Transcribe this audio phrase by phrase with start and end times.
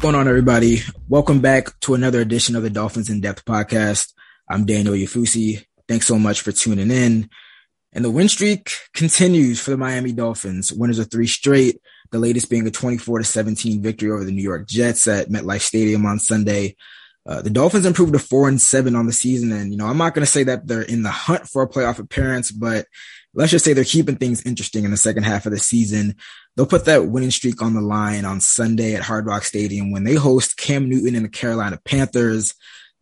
[0.00, 0.78] going on, everybody?
[1.10, 4.14] Welcome back to another edition of the Dolphins in Depth podcast.
[4.48, 5.66] I'm Daniel Oyefusi.
[5.88, 7.28] Thanks so much for tuning in.
[7.92, 10.72] And the win streak continues for the Miami Dolphins.
[10.72, 11.82] Winners of three straight,
[12.12, 15.60] the latest being a 24 to 17 victory over the New York Jets at MetLife
[15.60, 16.76] Stadium on Sunday.
[17.26, 19.52] Uh, the Dolphins improved to four and seven on the season.
[19.52, 21.68] And, you know, I'm not going to say that they're in the hunt for a
[21.68, 22.86] playoff appearance, but
[23.34, 26.16] let's just say they're keeping things interesting in the second half of the season.
[26.56, 30.04] They'll put that winning streak on the line on Sunday at Hard Rock Stadium when
[30.04, 32.54] they host Cam Newton and the Carolina Panthers.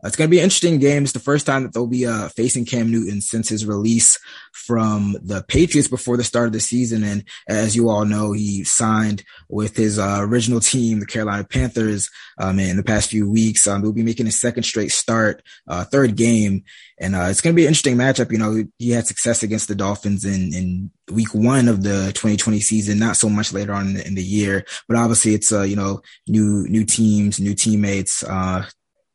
[0.04, 1.02] It's going to be an interesting game.
[1.02, 4.18] It's the first time that they'll be uh, facing Cam Newton since his release
[4.52, 7.02] from the Patriots before the start of the season.
[7.02, 12.10] And as you all know, he signed with his uh, original team, the Carolina Panthers,
[12.38, 13.66] um, in the past few weeks.
[13.66, 16.62] Um, they'll be making his second straight start, uh, third game.
[17.00, 18.30] And uh, it's going to be an interesting matchup.
[18.30, 22.60] You know, he had success against the Dolphins in, in week one of the 2020
[22.60, 25.62] season, not so much later on in the, in the year, but obviously it's, uh,
[25.62, 28.64] you know, new, new teams, new teammates, uh,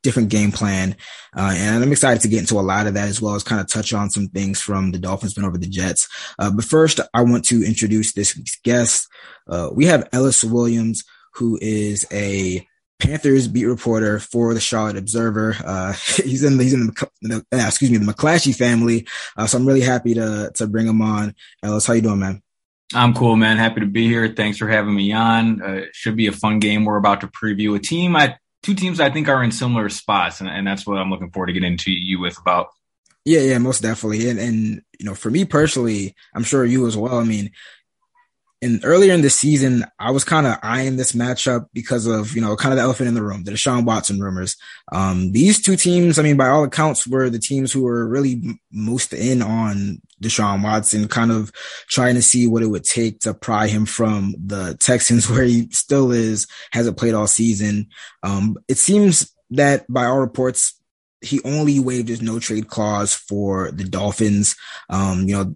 [0.04, 0.96] different game plan.
[1.36, 3.60] Uh, and I'm excited to get into a lot of that as well as kind
[3.60, 6.08] of touch on some things from the Dolphins win over the Jets.
[6.38, 9.08] Uh, but first, I want to introduce this week's guest.
[9.48, 12.68] Uh, we have Ellis Williams, who is a
[13.00, 15.56] Panthers beat reporter for the Charlotte Observer.
[15.66, 19.08] Uh, he's in, he's in the, the uh, excuse me, the McClatchy family.
[19.36, 21.34] Uh, so I'm really happy to, to bring him on.
[21.64, 22.42] Ellis, how you doing, man?
[22.94, 23.58] I'm cool, man.
[23.58, 24.34] Happy to be here.
[24.36, 25.62] Thanks for having me on.
[25.62, 26.86] Uh, should be a fun game.
[26.86, 30.40] We're about to preview a team I two teams I think are in similar spots,
[30.40, 32.70] and, and that's what I'm looking forward to get into you with about.
[33.26, 34.30] Yeah, yeah, most definitely.
[34.30, 37.20] And and you know, for me personally, I'm sure you as well.
[37.20, 37.52] I mean,
[38.64, 42.40] in earlier in the season, I was kind of eyeing this matchup because of, you
[42.40, 44.56] know, kind of the elephant in the room, the Deshaun Watson rumors.
[44.94, 48.58] Um, these two teams, I mean, by all accounts, were the teams who were really
[48.72, 51.52] most in on Deshaun Watson, kind of
[51.90, 55.68] trying to see what it would take to pry him from the Texans where he
[55.72, 57.90] still is, hasn't played all season.
[58.24, 60.80] Um, it seems that by all reports,
[61.20, 64.56] he only waived his no trade clause for the Dolphins.
[64.90, 65.56] Um, you know,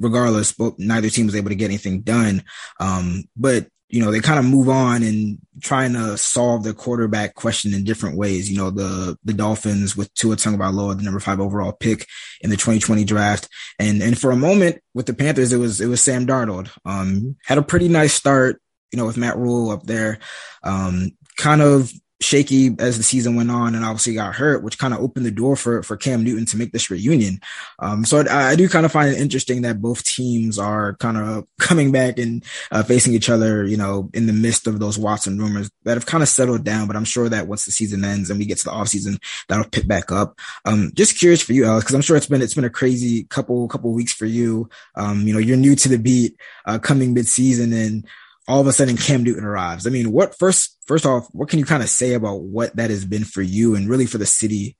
[0.00, 2.42] regardless, both neither team was able to get anything done.
[2.80, 7.34] Um, but you know, they kind of move on and trying to solve the quarterback
[7.34, 8.50] question in different ways.
[8.50, 12.06] You know, the, the Dolphins with Tua Tagovailoa, the number five overall pick
[12.40, 13.48] in the 2020 draft.
[13.80, 16.70] And, and for a moment with the Panthers, it was, it was Sam Darnold.
[16.84, 18.62] Um, had a pretty nice start,
[18.92, 20.20] you know, with Matt Rhule up there.
[20.62, 24.92] Um, kind of shaky as the season went on and obviously got hurt, which kind
[24.92, 27.40] of opened the door for, for Cam Newton to make this reunion.
[27.78, 31.16] Um, so I, I, do kind of find it interesting that both teams are kind
[31.16, 34.98] of coming back and uh, facing each other, you know, in the midst of those
[34.98, 36.86] Watson rumors that have kind of settled down.
[36.86, 39.70] But I'm sure that once the season ends and we get to the offseason, that'll
[39.70, 40.38] pick back up.
[40.66, 43.24] Um, just curious for you, Alex, because I'm sure it's been, it's been a crazy
[43.24, 44.68] couple, couple weeks for you.
[44.94, 48.06] Um, you know, you're new to the beat, uh, coming mid season and,
[48.48, 49.86] all of a sudden Cam Newton arrives.
[49.86, 52.90] I mean, what first, first off, what can you kind of say about what that
[52.90, 54.76] has been for you and really for the city?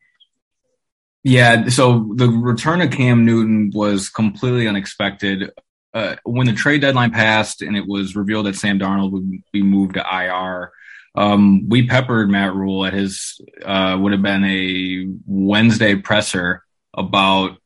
[1.22, 1.69] Yeah.
[1.69, 5.50] So the return of Cam Newton was completely unexpected.
[5.93, 9.62] Uh, when the trade deadline passed and it was revealed that Sam Darnold would be
[9.62, 10.72] moved to IR,
[11.15, 16.62] um, we peppered Matt Rhule at his, uh, would have been a Wednesday presser
[16.94, 17.59] about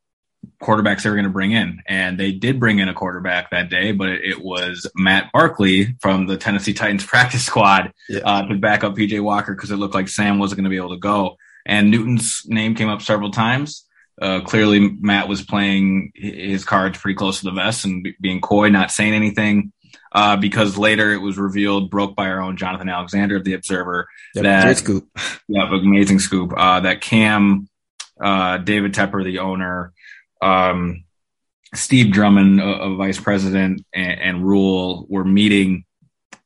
[0.63, 1.83] quarterbacks they were going to bring in.
[1.87, 6.27] And they did bring in a quarterback that day, but it was Matt Barkley from
[6.27, 8.21] the Tennessee Titans practice squad yeah.
[8.25, 10.77] uh, to back up PJ Walker because it looked like Sam wasn't going to be
[10.77, 11.37] able to go.
[11.67, 13.85] And Newton's name came up several times.
[14.21, 18.69] Uh, clearly, Matt was playing his cards pretty close to the vest and being coy,
[18.69, 19.73] not saying anything.
[20.13, 24.07] Uh, because later it was revealed, broke by our own Jonathan Alexander of the Observer,
[24.35, 25.09] yep, that great scoop,
[25.49, 27.69] yeah, amazing scoop, uh, that Cam,
[28.21, 29.93] uh, David Tepper, the owner,
[30.45, 31.05] um,
[31.75, 35.85] Steve Drummond, a, a vice president, and, and, Rhule were meeting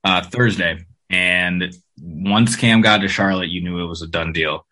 [0.05, 0.87] uh, Thursday.
[1.11, 4.65] And once Cam got to Charlotte, you knew it was a done deal.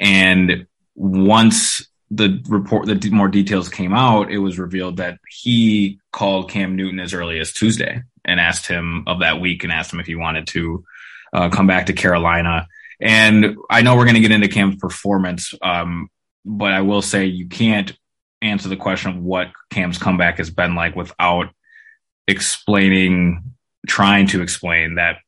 [0.00, 6.50] And once the report, the more details came out, it was revealed that he called
[6.50, 10.00] Cam Newton as early as Tuesday and asked him of that week and asked him
[10.00, 10.84] if he wanted to
[11.32, 12.66] uh, come back to Carolina.
[13.00, 16.08] And I know we're going to get into Cam's performance, um,
[16.44, 17.92] but I will say you can't
[18.42, 21.48] answer the question of what Cam's comeback has been like without
[22.28, 23.54] explaining,
[23.86, 25.18] trying to explain that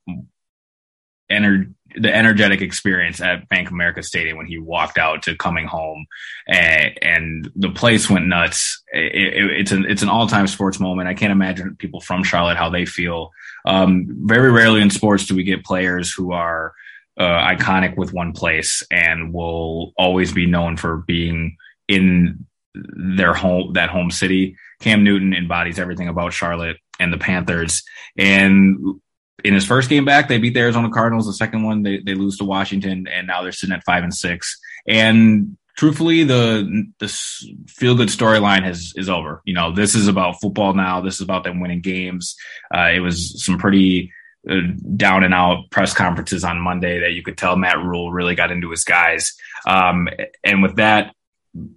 [1.30, 6.06] ener- the energetic experience at Bank America Stadium when he walked out to coming home
[6.48, 8.82] and, and the place went nuts.
[8.92, 11.08] It, it, it's an, it's an all time sports moment.
[11.08, 13.30] I can't imagine people from Charlotte, how they feel.
[13.64, 16.74] Um, very rarely in sports do we get players who are,
[17.16, 21.56] uh, iconic with one place and will always be known for being
[21.86, 22.44] in
[22.74, 24.56] their home, that home city.
[24.80, 27.82] Cam Newton embodies everything about Charlotte and the Panthers.
[28.16, 29.00] And
[29.44, 31.26] in his first game back, they beat the Arizona Cardinals.
[31.26, 34.14] The second one, they, they lose to Washington, and now they're sitting at five and
[34.14, 34.58] six.
[34.86, 37.08] And truthfully, the the
[37.68, 39.42] feel good storyline has is over.
[39.44, 41.00] You know, this is about football now.
[41.00, 42.36] This is about them winning games.
[42.74, 44.12] Uh, it was some pretty
[44.48, 44.60] uh,
[44.96, 48.50] down and out press conferences on Monday that you could tell Matt Rhule really got
[48.50, 49.34] into his guys.
[49.66, 50.08] Um,
[50.42, 51.14] and with that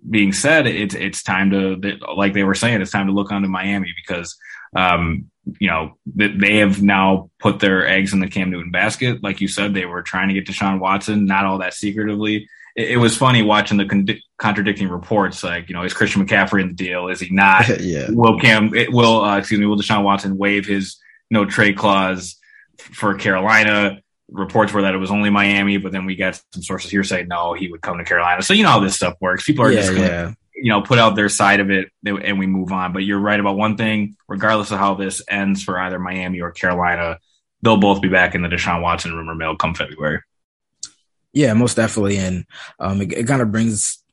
[0.10, 3.48] being said, it's it's time to like they were saying, it's time to look onto
[3.48, 4.36] Miami because
[4.76, 5.30] um,
[5.60, 9.24] you know they have now put their eggs in the Cam Newton basket.
[9.24, 12.48] Like you said, they were trying to get Deshaun Watson, not all that secretively
[12.78, 14.08] it, it was funny watching the con-
[14.38, 15.44] contradicting reports.
[15.44, 17.10] Like, you know, is Christian McCaffrey in the deal?
[17.10, 17.68] Is he not?
[17.82, 18.08] yeah.
[18.10, 18.74] Will Cam?
[18.74, 19.66] It, will uh, excuse me?
[19.66, 20.98] Will Deshaun Watson waive his
[21.30, 22.38] no trade clause
[22.78, 24.02] for Carolina?
[24.30, 27.28] Reports were that it was only Miami, but then we got some sources here saying
[27.28, 28.42] no, he would come to Carolina.
[28.42, 29.46] So you know how this stuff works.
[29.46, 30.34] People are yeah, just gonna, yeah.
[30.54, 32.94] you know put out their side of it, and we move on.
[32.94, 34.18] But you're right about one thing.
[34.28, 37.20] Regardless of how this ends for either Miami or Carolina,
[37.62, 40.22] they'll both be back in the Deshaun Watson rumor mill come February.
[41.34, 42.18] Yeah, most definitely.
[42.18, 42.46] And
[42.80, 44.04] um, it, it kind of brings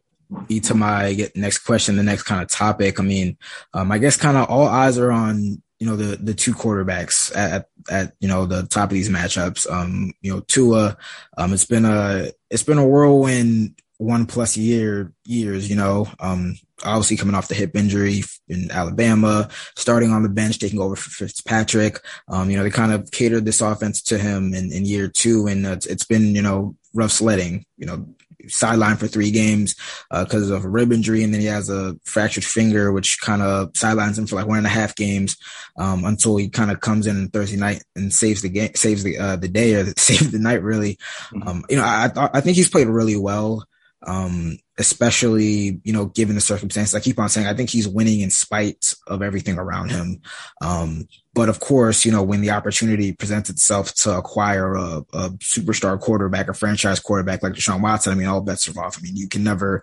[0.48, 3.00] me to my next question, the next kind of topic.
[3.00, 3.38] I mean,
[3.72, 7.30] um, I guess kind of all eyes are on you know the the two quarterbacks
[7.36, 9.70] at at you know the top of these matchups.
[9.70, 10.96] Um, you know, Tua.
[11.36, 15.68] Um, it's been a it's been a whirlwind one plus year years.
[15.68, 20.58] You know, um, obviously coming off the hip injury in Alabama, starting on the bench,
[20.58, 22.00] taking over for Fitzpatrick.
[22.28, 25.48] Um, you know, they kind of catered this offense to him in, in year two,
[25.48, 27.66] and it's, it's been you know rough sledding.
[27.76, 28.08] You know,
[28.46, 29.74] sidelined for three games
[30.10, 33.42] because uh, of a rib injury, and then he has a fractured finger, which kind
[33.42, 35.36] of sidelines him for like one and a half games
[35.76, 39.18] um, until he kind of comes in Thursday night and saves the game, saves the
[39.18, 40.62] uh, the day or saves the night.
[40.62, 40.96] Really,
[41.32, 41.48] mm-hmm.
[41.48, 43.64] um, you know, I I think he's played really well.
[44.06, 46.94] Um, especially, you know, given the circumstances.
[46.94, 50.20] I keep on saying I think he's winning in spite of everything around him.
[50.60, 55.30] Um, but of course, you know, when the opportunity presents itself to acquire a, a
[55.38, 58.98] superstar quarterback, a franchise quarterback like Deshaun Watson, I mean, all bets are off.
[58.98, 59.82] I mean, you can never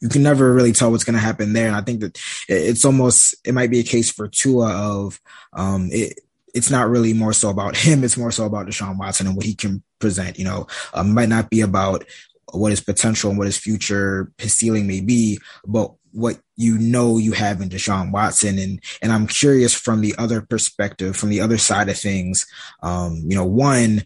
[0.00, 1.68] you can never really tell what's going to happen there.
[1.68, 5.20] And I think that it's almost, it might be a case for Tua of,
[5.52, 6.18] um, it,
[6.54, 8.02] it's not really more so about him.
[8.02, 10.40] It's more so about Deshaun Watson and what he can present.
[10.40, 12.04] You know, um, might not be about
[12.52, 17.16] what his potential and what his future, his ceiling may be, but what you know
[17.18, 18.58] you have in Deshaun Watson.
[18.58, 22.46] And, and I'm curious from the other perspective, from the other side of things,
[22.82, 24.04] um, you know, one,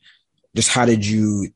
[0.55, 1.49] just how did you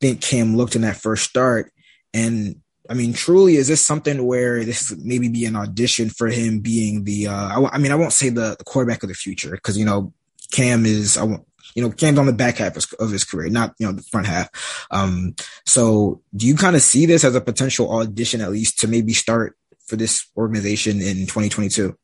[0.00, 1.72] think Cam looked in that first start?
[2.14, 6.60] And I mean, truly, is this something where this maybe be an audition for him
[6.60, 9.50] being the, uh, I, I mean, I won't say the, the quarterback of the future
[9.50, 10.12] because, you know,
[10.52, 13.74] Cam is, I won't, you know, Cam's on the back half of his career, not,
[13.78, 14.86] you know, the front half.
[14.90, 15.34] Um,
[15.64, 19.12] so do you kind of see this as a potential audition, at least to maybe
[19.12, 21.96] start for this organization in 2022?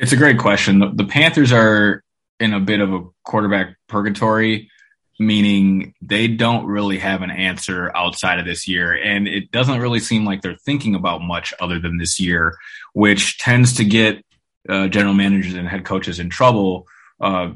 [0.00, 0.78] It's a great question.
[0.78, 2.02] The, the Panthers are
[2.40, 4.70] in a bit of a quarterback purgatory,
[5.18, 8.92] meaning they don't really have an answer outside of this year.
[8.92, 12.56] And it doesn't really seem like they're thinking about much other than this year,
[12.92, 14.24] which tends to get
[14.68, 16.86] uh, general managers and head coaches in trouble
[17.20, 17.50] uh,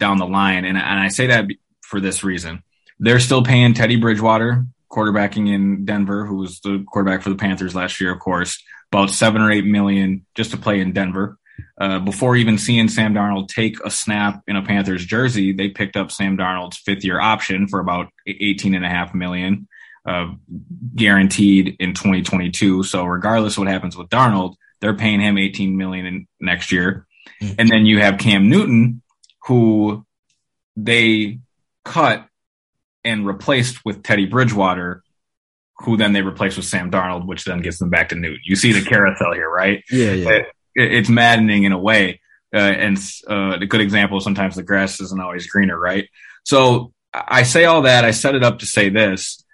[0.00, 0.64] down the line.
[0.64, 1.46] And, and I say that
[1.82, 2.64] for this reason.
[2.98, 7.74] They're still paying Teddy Bridgewater, quarterbacking in Denver, who was the quarterback for the Panthers
[7.74, 8.62] last year, of course,
[8.92, 11.38] about seven or eight million just to play in Denver.
[11.78, 15.96] Uh, before even seeing Sam Darnold take a snap in a Panthers jersey, they picked
[15.96, 19.68] up Sam Darnold's fifth year option for about 18 and a half million,
[20.06, 20.32] uh,
[20.94, 22.82] guaranteed in 2022.
[22.82, 27.06] So regardless of what happens with Darnold, they're paying him 18 million in next year.
[27.42, 27.54] Mm-hmm.
[27.58, 29.02] And then you have Cam Newton,
[29.44, 30.04] who
[30.76, 31.40] they
[31.84, 32.26] cut
[33.04, 35.02] and replaced with Teddy Bridgewater,
[35.78, 38.40] who then they replaced with Sam Darnold, which then gets them back to Newton.
[38.44, 39.82] You see the carousel here, right?
[39.90, 40.28] Yeah, yeah.
[40.30, 42.20] It, it's maddening in a way.
[42.52, 46.08] Uh, and uh, a good example, sometimes the grass isn't always greener, right?
[46.44, 48.04] So I say all that.
[48.04, 49.44] I set it up to say this.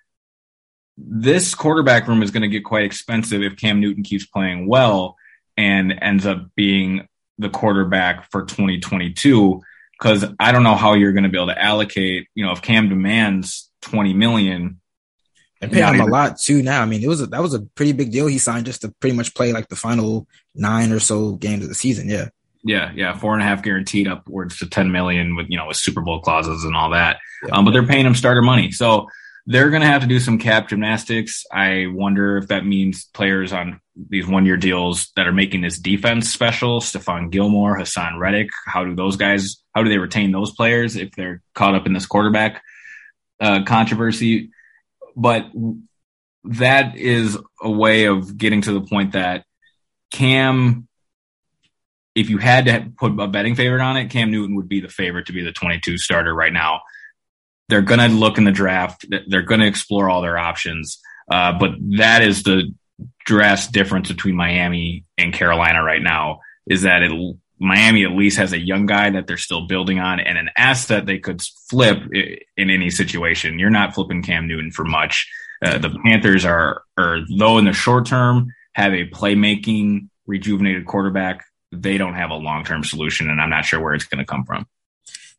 [0.96, 5.16] This quarterback room is going to get quite expensive if Cam Newton keeps playing well
[5.56, 7.06] and ends up being
[7.38, 9.60] the quarterback for 2022
[9.98, 12.28] because I don't know how you're going to be able to allocate.
[12.34, 14.80] You know, if Cam demands 20 million,
[15.60, 16.62] and pay him even, a lot too.
[16.62, 18.82] Now, I mean, it was a, that was a pretty big deal he signed just
[18.82, 22.08] to pretty much play like the final nine or so games of the season.
[22.08, 22.28] Yeah,
[22.62, 25.76] yeah, yeah, four and a half guaranteed upwards to 10 million with you know with
[25.76, 27.18] Super Bowl clauses and all that.
[27.44, 27.54] Yeah.
[27.54, 29.08] Um, but they're paying him starter money, so
[29.46, 31.44] they're going to have to do some cap gymnastics.
[31.52, 35.78] I wonder if that means players on these one year deals that are making this
[35.78, 40.52] defense special, Stephon Gilmore, Haason Reddick, how do those guys, how do they retain those
[40.52, 42.62] players if they're caught up in this quarterback
[43.40, 44.50] uh, controversy?
[45.14, 45.46] But
[46.44, 49.44] that is a way of getting to the point that
[50.10, 50.88] Cam
[52.16, 54.88] if you had to put a betting favorite on it, Cam Newton would be the
[54.88, 56.80] favorite to be the 22 starter right now.
[57.68, 59.06] They're going to look in the draft.
[59.28, 61.00] They're going to explore all their options.
[61.30, 62.72] Uh, but that is the
[63.24, 68.52] drastic difference between Miami and Carolina right now is that it, Miami at least has
[68.52, 72.70] a young guy that they're still building on and an asset they could flip in
[72.70, 73.58] any situation.
[73.58, 75.28] You're not flipping Cam Newton for much.
[75.64, 81.44] Uh, the Panthers are, are though in the short term have a playmaking rejuvenated quarterback.
[81.72, 84.26] They don't have a long term solution, and I'm not sure where it's going to
[84.26, 84.66] come from.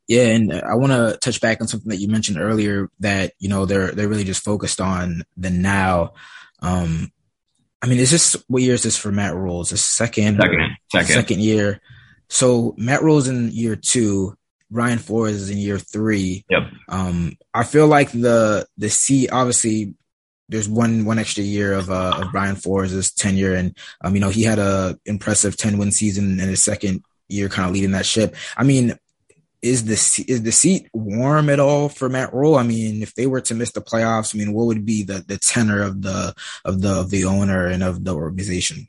[0.08, 3.50] Yeah, and I want to touch back on something that you mentioned earlier that you
[3.50, 6.14] know they're they're really just focused on the now.
[6.62, 7.12] Um,
[7.82, 9.62] I mean, is this what year is this for Matt Rhule?
[9.62, 11.82] Is this second second second, second year?
[12.30, 14.38] So Matt Rhule's in year two.
[14.70, 16.44] Brian Flores is in year three.
[16.50, 16.64] Yep.
[16.90, 19.94] Um, I feel like the the C obviously
[20.50, 24.30] there's one one extra year of uh of Brian Flores' tenure, and um, you know
[24.30, 28.06] he had a impressive ten win season in his second year, kind of leading that
[28.06, 28.36] ship.
[28.56, 28.98] I mean,
[29.62, 32.56] is the is the seat warm at all for Matt Rhule?
[32.56, 35.24] I mean, if they were to miss the playoffs, I mean, what would be the
[35.28, 38.88] the tenor of the of the of the owner and of the organization?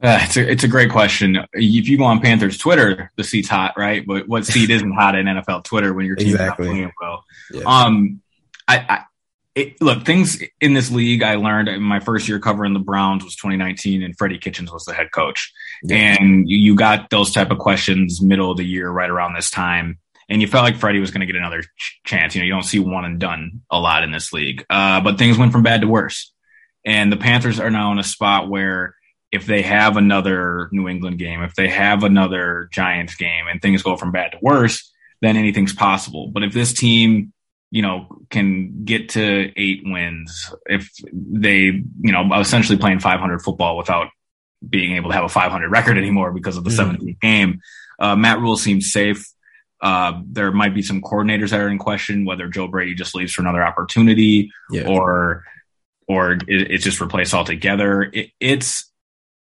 [0.00, 1.38] Uh, it's a it's a great question.
[1.52, 4.06] If you go on Panthers Twitter, the seat's hot, right?
[4.06, 6.66] But what seat isn't hot in NFL Twitter when your team's exactly.
[6.66, 7.24] not playing well?
[7.52, 7.62] Yeah.
[7.64, 8.22] Um,
[8.68, 9.04] I,
[9.58, 13.24] it, look, things in this league I learned in my first year covering the Browns
[13.24, 15.52] was 2019 and Freddie Kitchens was the head coach.
[15.90, 19.98] And you, got those type of questions middle of the year, right around this time.
[20.28, 22.34] And you felt like Freddie was going to get another ch- chance.
[22.34, 24.64] You know, you don't see one and done a lot in this league.
[24.68, 26.32] Uh, but things went from bad to worse.
[26.84, 28.94] And the Panthers are now in a spot where
[29.32, 33.82] if they have another New England game, if they have another Giants game and things
[33.82, 36.28] go from bad to worse, then anything's possible.
[36.28, 37.32] But if this team
[37.70, 43.76] you know, can get to eight wins if they, you know, essentially playing 500 football
[43.76, 44.08] without
[44.66, 47.06] being able to have a 500 record anymore because of the mm-hmm.
[47.06, 47.60] 17th game.
[47.98, 49.26] Uh, Matt Rhule seems safe.
[49.80, 53.32] Uh, there might be some coordinators that are in question, whether Joe Brady just leaves
[53.32, 54.88] for another opportunity yeah.
[54.88, 55.44] or,
[56.08, 58.02] or it, it's just replaced altogether.
[58.02, 58.90] It, it's,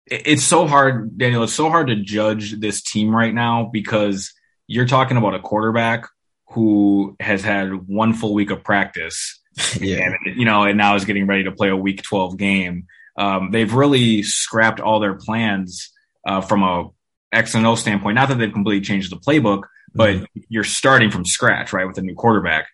[0.06, 1.44] it's so hard, Daniel.
[1.44, 4.32] It's so hard to judge this team right now because
[4.66, 6.08] you're talking about a quarterback
[6.50, 9.40] who has had one full week of practice.
[9.80, 10.10] yeah.
[10.24, 12.86] And, you know, and now is getting ready to play a week 12 game.
[13.18, 15.90] Um, they've really scrapped all their plans
[16.26, 16.90] uh, from a
[17.32, 18.14] X and O standpoint.
[18.14, 20.40] Not that they've completely changed the playbook, but mm-hmm.
[20.48, 22.68] you're starting from scratch, right, with a new quarterback.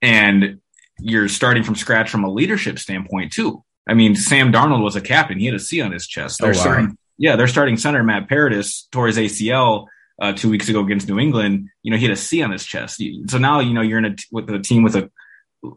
[0.00, 0.60] And
[1.00, 3.64] you're starting from scratch from a leadership standpoint, too.
[3.88, 5.38] I mean, Sam Darnold was a captain.
[5.38, 6.38] He had a C on his chest.
[6.40, 6.60] They're oh, wow.
[6.60, 9.88] starting, yeah, they're starting center Matt Paradis tore his ACL
[10.20, 12.64] uh, two weeks ago against New England, you know, he had a C on his
[12.64, 13.02] chest.
[13.28, 15.10] So now, you know, you're in a, with a team with a,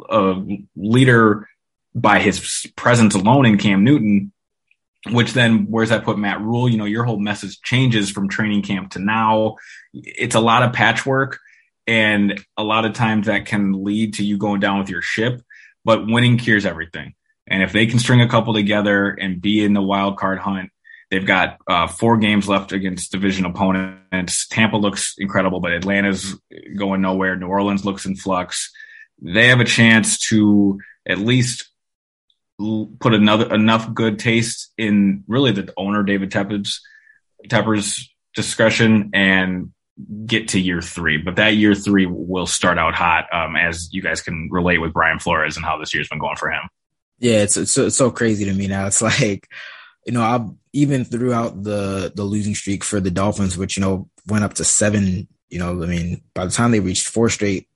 [0.10, 0.44] a
[0.76, 1.48] leader
[1.94, 4.32] by his presence alone in Cam Newton,
[5.10, 6.70] which then where's that put Matt Rhule?
[6.70, 9.56] You know, your whole message changes from training camp to now.
[9.94, 11.40] It's a lot of patchwork
[11.88, 15.42] and a lot of times that can lead to you going down with your ship,
[15.84, 17.16] but winning cures everything.
[17.48, 20.72] And if they can string a couple together and be in the wild card hunt,
[21.12, 24.48] They've got uh, four games left against division opponents.
[24.48, 26.40] Tampa looks incredible, but Atlanta's
[26.78, 27.36] going nowhere.
[27.36, 28.72] New Orleans looks in flux.
[29.22, 31.70] They have a chance to at least
[33.00, 36.82] put another enough good taste in really the owner David Tepper's
[37.48, 39.72] Tepper's discussion and
[40.26, 41.18] get to year three.
[41.18, 44.94] But that year three will start out hot, um, as you guys can relate with
[44.94, 46.70] Brian Flores and how this year's been going for him.
[47.20, 48.88] Yeah, it's, it's so, it's so crazy to me now.
[48.88, 49.48] It's like
[50.06, 54.10] you know, I even throughout the the losing streak for the Dolphins, which you know
[54.28, 55.28] went up to seven.
[55.50, 57.68] You know, I mean, by the time they reached four straight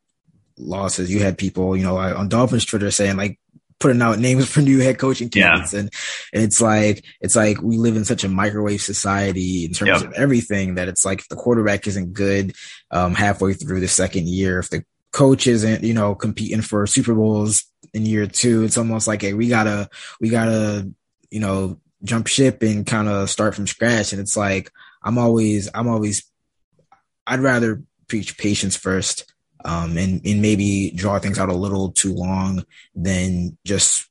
[0.57, 3.39] losses, you had people, you know, on Dolphins Twitter saying like
[3.79, 5.81] putting out names for new head coaching candidates, yeah.
[5.81, 5.89] and,
[6.33, 10.09] it's like it's like we live in such a microwave society in terms yep.
[10.09, 12.53] of everything that it's like if the quarterback isn't good
[12.91, 17.13] um, halfway through the second year, if the coach isn't, you know, competing for Super
[17.13, 17.63] Bowls
[17.93, 19.89] in year two, it's almost like, hey, we gotta,
[20.19, 20.91] we gotta,
[21.29, 24.11] you know, jump ship and kind of start from scratch.
[24.11, 24.71] And it's like
[25.03, 26.29] I'm always I'm always
[27.27, 29.33] I'd rather preach patience first
[29.65, 32.63] um, and and maybe draw things out a little too long
[32.95, 34.07] then just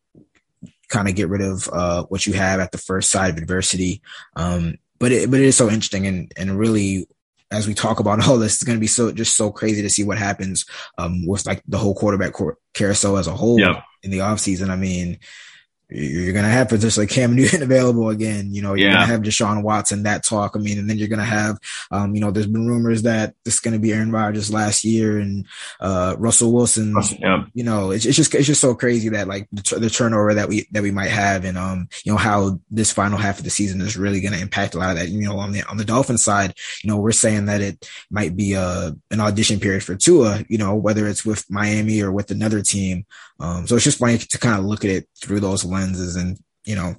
[0.88, 4.02] kind of get rid of uh, what you have at the first side of adversity.
[4.36, 7.08] Um, but it but it is so interesting and and really
[7.50, 9.90] as we talk about all this, it's going to be so just so crazy to
[9.90, 10.66] see what happens
[10.98, 12.34] um, with like the whole quarterback
[12.74, 13.82] carousel as a whole yep.
[14.02, 14.70] in the offseason.
[14.70, 15.18] I mean,
[15.90, 18.52] you're going to have potentially Cam Newton available again.
[18.52, 18.94] You know, you're Yeah.
[18.96, 20.56] going to have Deshaun Watson, that talk.
[20.56, 21.58] I mean, and then you're going to have,
[21.90, 24.84] um, you know, there's been rumors that this is going to be Aaron Rodgers last
[24.84, 25.46] year and,
[25.80, 26.94] uh, Russell Wilson.
[27.20, 27.44] Yeah.
[27.54, 30.48] You know, it's, it's just, it's just so crazy that like the, the turnover that
[30.48, 33.50] we, that we might have and, um, you know, how this final half of the
[33.50, 35.08] season is really going to impact a lot of that.
[35.08, 38.36] You know, on the, on the Dolphin side, you know, we're saying that it might
[38.36, 42.30] be, uh, an audition period for Tua, you know, whether it's with Miami or with
[42.30, 43.04] another team.
[43.40, 46.38] Um, so it's just funny to kind of look at it through those lenses and,
[46.64, 46.94] you know,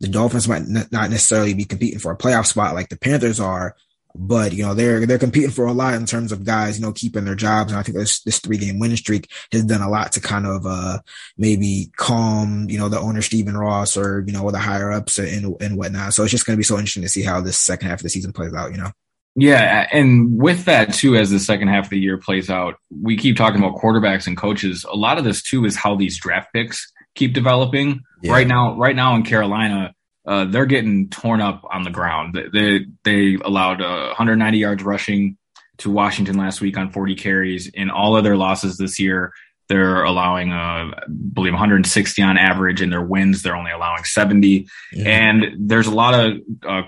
[0.00, 3.76] the Dolphins might not necessarily be competing for a playoff spot like the Panthers are,
[4.14, 6.92] but you know they're they're competing for a lot in terms of guys you know
[6.92, 7.70] keeping their jobs.
[7.70, 10.46] And I think this this three game winning streak has done a lot to kind
[10.46, 10.98] of uh
[11.36, 15.56] maybe calm you know the owner Stephen Ross or you know the higher ups and
[15.60, 16.14] and whatnot.
[16.14, 18.04] So it's just going to be so interesting to see how this second half of
[18.04, 18.90] the season plays out you know?
[19.36, 23.16] Yeah, and with that too, as the second half of the year plays out, we
[23.16, 24.84] keep talking about quarterbacks and coaches.
[24.90, 28.02] A lot of this too is how these draft picks keep developing.
[28.22, 28.32] Yeah.
[28.32, 29.94] Right now, right now in Carolina,
[30.26, 32.34] uh, they're getting torn up on the ground.
[32.34, 35.36] They they, they allowed uh, 190 yards rushing
[35.78, 37.66] to Washington last week on 40 carries.
[37.68, 39.32] In all of their losses this year,
[39.68, 40.92] they're allowing, uh, I
[41.32, 42.82] believe, 160 on average.
[42.82, 44.68] In their wins, they're only allowing 70.
[44.92, 45.08] Yeah.
[45.08, 46.82] And there's a lot of uh,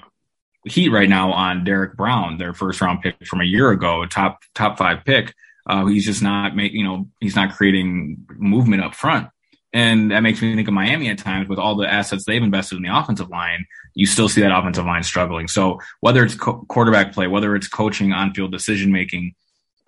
[0.64, 4.41] heat right now on Derrick Brown, their first round pick from a year ago, top
[4.55, 5.35] top five pick.
[5.64, 9.29] Uh, he's just not making, you know, he's not creating movement up front.
[9.73, 12.76] And that makes me think of Miami at times with all the assets they've invested
[12.76, 13.64] in the offensive line.
[13.95, 15.49] You still see that offensive line struggling.
[15.49, 19.35] So whether it's co- quarterback play, whether it's coaching, on field decision making,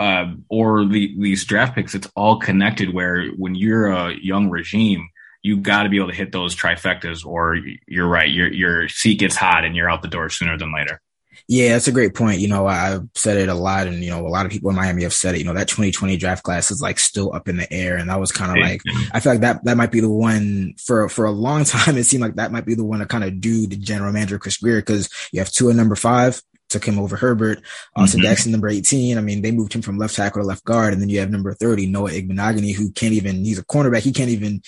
[0.01, 2.95] uh, or the, these draft picks, it's all connected.
[2.95, 5.09] Where when you're a young regime,
[5.43, 9.19] you got to be able to hit those trifectas, or you're right, your your seat
[9.19, 11.01] gets hot and you're out the door sooner than later.
[11.49, 12.41] Yeah, that's a great point.
[12.41, 14.77] You know, I've said it a lot, and you know, a lot of people in
[14.77, 15.39] Miami have said it.
[15.39, 18.21] You know, that 2020 draft class is like still up in the air, and that
[18.21, 21.25] was kind of like I feel like that that might be the one for for
[21.25, 21.97] a long time.
[21.97, 24.39] It seemed like that might be the one to kind of do the general manager
[24.39, 26.43] Chris Grier because you have two at number five.
[26.75, 27.63] Took him over Herbert,
[27.97, 28.25] Austin Mhm.
[28.25, 29.17] Jackson, number 18.
[29.17, 30.93] I mean, they moved him from left tackle to left guard.
[30.93, 34.01] And then you have number 30, Noah Igbinoghene, who can't even, he's a cornerback.
[34.01, 34.61] He can't even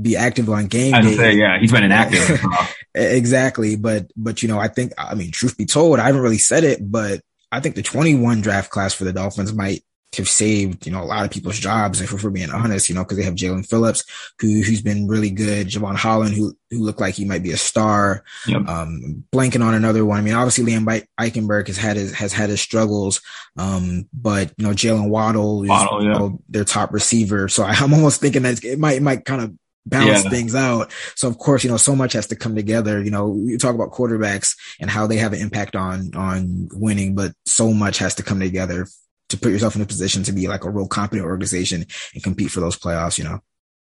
[0.00, 1.16] be active on game I'd day.
[1.16, 2.40] say, yeah, he's been inactive.
[2.94, 3.76] Exactly.
[3.76, 6.64] But, but, you know, I think, I mean, truth be told, I haven't really said
[6.64, 7.20] it, but
[7.52, 9.82] I think the 21 draft class for the Dolphins might
[10.16, 13.04] have saved, you know, a lot of people's jobs, if we're being honest, you know,
[13.04, 14.04] because they have Jaelan Phillips,
[14.40, 17.58] who, who's been really good, Jevon Holland, who, who looked like he might be a
[17.58, 18.24] star.
[18.46, 18.66] Yep.
[18.66, 20.18] Um, blanking on another one.
[20.18, 23.20] I mean, obviously Liam Eich- Eichenberg has had his, has had his struggles.
[23.58, 27.48] Um, but, you know, Jaylen Waddle is Waddle, you know, their top receiver.
[27.48, 30.30] So I, I'm almost thinking that it might, it might kind of balance Yeah.
[30.30, 30.90] things out.
[31.16, 33.02] So of course, you know, so much has to come together.
[33.02, 37.14] You know, you talk about quarterbacks and how they have an impact on on winning,
[37.14, 38.86] but so much has to come together
[39.28, 42.50] to put yourself in a position to be like a real competent organization and compete
[42.50, 43.18] for those playoffs.
[43.18, 43.40] You know,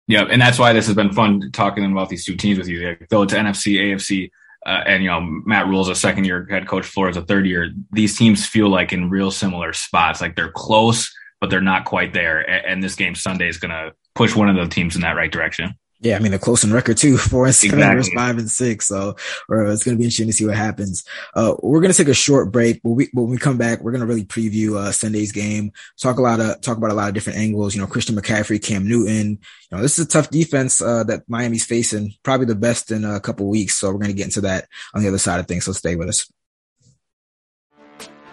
[0.08, 2.88] Yeah, and that's why this has been fun talking about these two teams with you.
[2.88, 4.30] Like, Though it's NFC, AFC,
[4.66, 7.72] uh, and you know Matt Rhule's a second year head coach, Flores a third year.
[7.92, 10.22] These teams feel like in real similar spots.
[10.22, 12.42] Like they're close, but they're not quite there.
[12.42, 15.16] A- And this game Sunday is going to push one of the teams in that
[15.16, 15.74] right direction.
[16.02, 17.96] Yeah, I mean they're close in record too, four and seven Exactly.
[17.98, 18.88] versus five and six.
[18.88, 19.16] So,
[19.48, 21.04] or it's going to be interesting to see what happens.
[21.36, 22.80] Uh, we're going to take a short break.
[22.82, 25.72] When we when we come back, we're going to really preview uh, Sunday's game.
[26.00, 27.76] Talk a lot of talk about a lot of different angles.
[27.76, 29.40] You know, Christian McCaffrey, Cam Newton.
[29.70, 33.06] You know, this is a tough defense uh, that Miami's facing, probably the best in
[33.06, 33.78] a couple weeks.
[33.78, 35.66] So we're going to get into that on the other side of things.
[35.66, 36.32] So stay with us.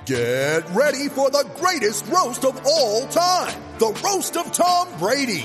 [0.07, 3.55] Get ready for the greatest roast of all time.
[3.79, 5.45] The Roast of Tom Brady.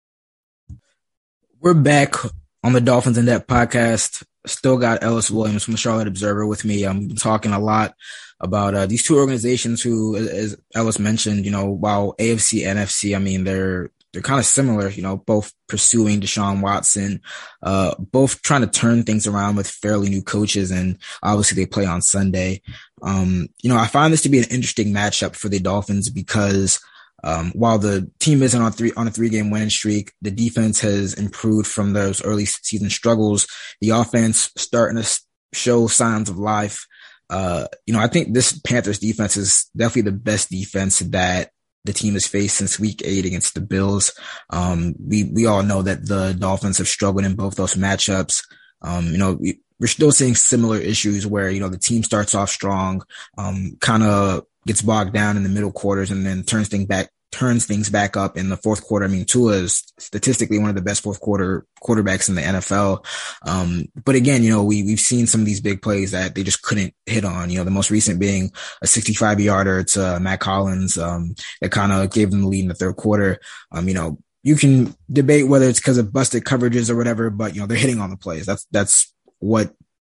[1.61, 2.15] We're back
[2.63, 4.23] on the Dolphins in Depth podcast.
[4.47, 6.85] Still got Ellis Williams from the Charlotte Observer with me.
[6.85, 7.93] I'm talking a lot
[8.39, 13.19] about uh, these two organizations who, as Ellis mentioned, you know, while AFC, NFC, I
[13.19, 17.21] mean, they're they're kind of similar, you know, both pursuing Deshaun Watson,
[17.61, 21.85] uh, both trying to turn things around with fairly new coaches, and obviously they play
[21.85, 22.63] on Sunday.
[23.03, 26.79] Um, you know, I find this to be an interesting matchup for the Dolphins because
[27.23, 30.79] um, while the team isn't on three on a three game winning streak, the defense
[30.81, 33.47] has improved from those early season struggles.
[33.79, 35.19] The offense starting to
[35.53, 36.85] show signs of life.
[37.29, 41.51] Uh, you know, I think this Panthers defense is definitely the best defense that
[41.85, 44.13] the team has faced since week eight against the Bills.
[44.49, 48.43] Um, we, we all know that the Dolphins have struggled in both those matchups.
[48.81, 52.35] Um, you know, we, we're still seeing similar issues where, you know, the team starts
[52.35, 53.03] off strong,
[53.37, 57.09] um, kind of gets bogged down in the middle quarters and then turns things back
[57.31, 59.05] turns things back up in the fourth quarter.
[59.05, 63.05] I mean, Tua is statistically one of the best fourth quarter quarterbacks in the NFL.
[63.47, 66.43] Um, but again, you know, we, we've seen some of these big plays that they
[66.43, 70.43] just couldn't hit on, you know, the most recent being a 65 yarder to Mack
[70.43, 73.39] Hollins, um, that kind of gave them the lead in the third quarter.
[73.71, 77.55] Um, you know, you can debate whether it's because of busted coverages or whatever, but
[77.55, 78.45] you know, they're hitting on the plays.
[78.45, 79.73] That's, that's what,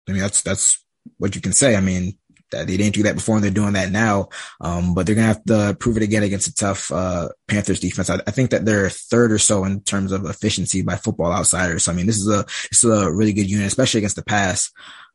[0.09, 0.85] I mean, that's, that's
[1.19, 1.77] what you can say.
[1.77, 2.19] I mean,
[2.63, 4.29] they didn't do that before and they're doing that now.
[4.61, 7.81] Um, but they're going to have to prove it again against a tough, uh, Panthers
[7.81, 8.11] defense.
[8.11, 11.85] I, I, think that they're third or so in terms of efficiency by football outsiders.
[11.85, 14.25] So, I mean, this is a, this is a really good unit, especially against the
[14.25, 14.71] pass.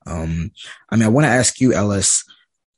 [0.06, 0.52] Um,
[0.90, 2.26] I mean, I want to ask you, Ellis,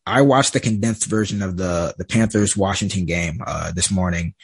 [0.06, 4.36] I watched the condensed version of the, the Panthers Washington game, uh, this morning.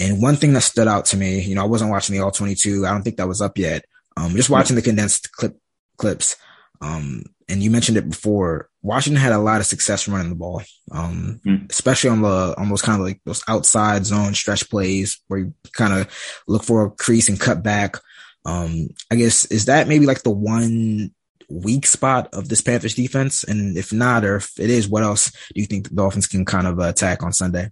[0.00, 2.30] And one thing that stood out to me, you know, I wasn't watching the all
[2.30, 2.84] 22.
[2.84, 3.84] I don't think that was up yet.
[4.16, 5.56] Um, just watching the condensed clip
[5.96, 6.36] clips.
[6.80, 8.68] Um, and you mentioned it before.
[8.84, 11.70] Washington had a lot of success running the ball, um, mm.
[11.70, 15.54] especially on the on those kind of like those outside zone stretch plays where you
[15.72, 17.96] kind of look for a crease and cut back.
[18.44, 21.14] Um, I guess is that maybe like the one
[21.48, 23.42] weak spot of this Panthers defense?
[23.42, 26.44] And if not, or if it is, what else do you think the Dolphins can
[26.44, 27.70] kind of attack on Sunday?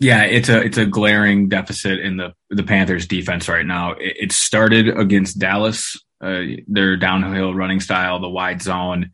[0.00, 3.92] Yeah, it's a it's a glaring deficit in the the Panthers defense right now.
[3.92, 9.10] It, it started against Dallas uh, their downhill running style, the wide zone.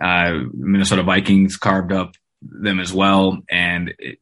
[0.00, 4.18] Uh, Minnesota Vikings carved up them as well, and it,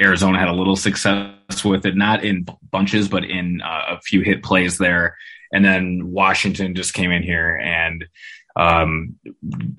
[0.00, 4.22] Arizona had a little success with it, not in bunches, but in uh, a few
[4.22, 5.16] hit plays there.
[5.52, 8.04] And then Washington just came in here and
[8.54, 9.16] um,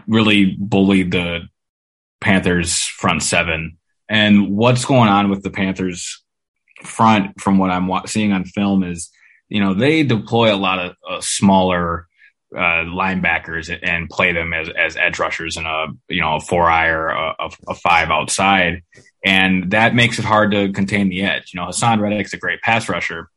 [0.08, 1.47] really bullied the
[2.19, 3.78] Panthers front seven.
[4.10, 6.21] And what's going on with the Panthers
[6.84, 9.10] front, from what I'm seeing on film, is
[9.49, 12.08] you know, they deploy a lot of uh, smaller
[12.55, 16.69] uh, linebackers and play them as, as edge rushers in a, you know, a four
[16.69, 18.81] eye or a, a, five outside.
[19.23, 21.53] And that makes it hard to contain the edge.
[21.53, 23.29] You know, Haason Reddick's a great pass rusher.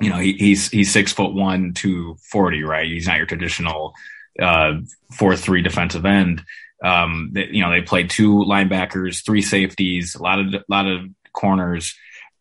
[0.00, 2.86] You know, he, he's, he's six foot one to 40, right?
[2.86, 3.94] He's not your traditional,
[4.40, 4.74] uh,
[5.12, 6.42] four, three defensive end.
[6.84, 10.86] Um, they, you know, they played two linebackers, three safeties, a lot of, a lot
[10.86, 11.94] of corners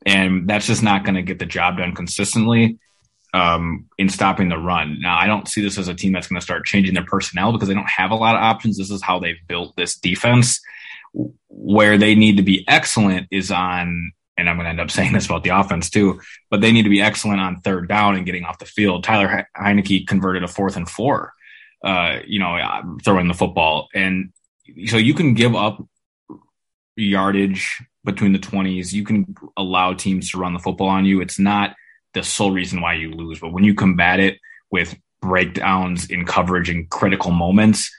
[0.06, 2.80] and that's just not going to get the job done consistently
[3.34, 5.00] um, in stopping the run.
[5.02, 7.52] Now, I don't see this as a team that's going to start changing their personnel
[7.52, 8.78] because they don't have a lot of options.
[8.78, 10.62] This is how they've built this defense.
[11.48, 15.14] Where they need to be excellent is on, and I'm going to end up saying
[15.14, 18.26] this about the offense too, but they need to be excellent on third down and
[18.26, 19.04] getting off the field.
[19.04, 21.34] Taylor Heinicke converted a fourth and four,
[21.84, 23.90] uh, you know, uh, throwing the football.
[23.94, 24.32] And
[24.86, 25.84] so you can give up
[26.96, 28.94] yardage between the 20s.
[28.94, 31.22] You can allow teams to run the football on you.
[31.22, 31.76] It's not
[32.18, 34.40] the sole reason why you lose, but when you combat it
[34.72, 37.92] with breakdowns in coverage in critical moments,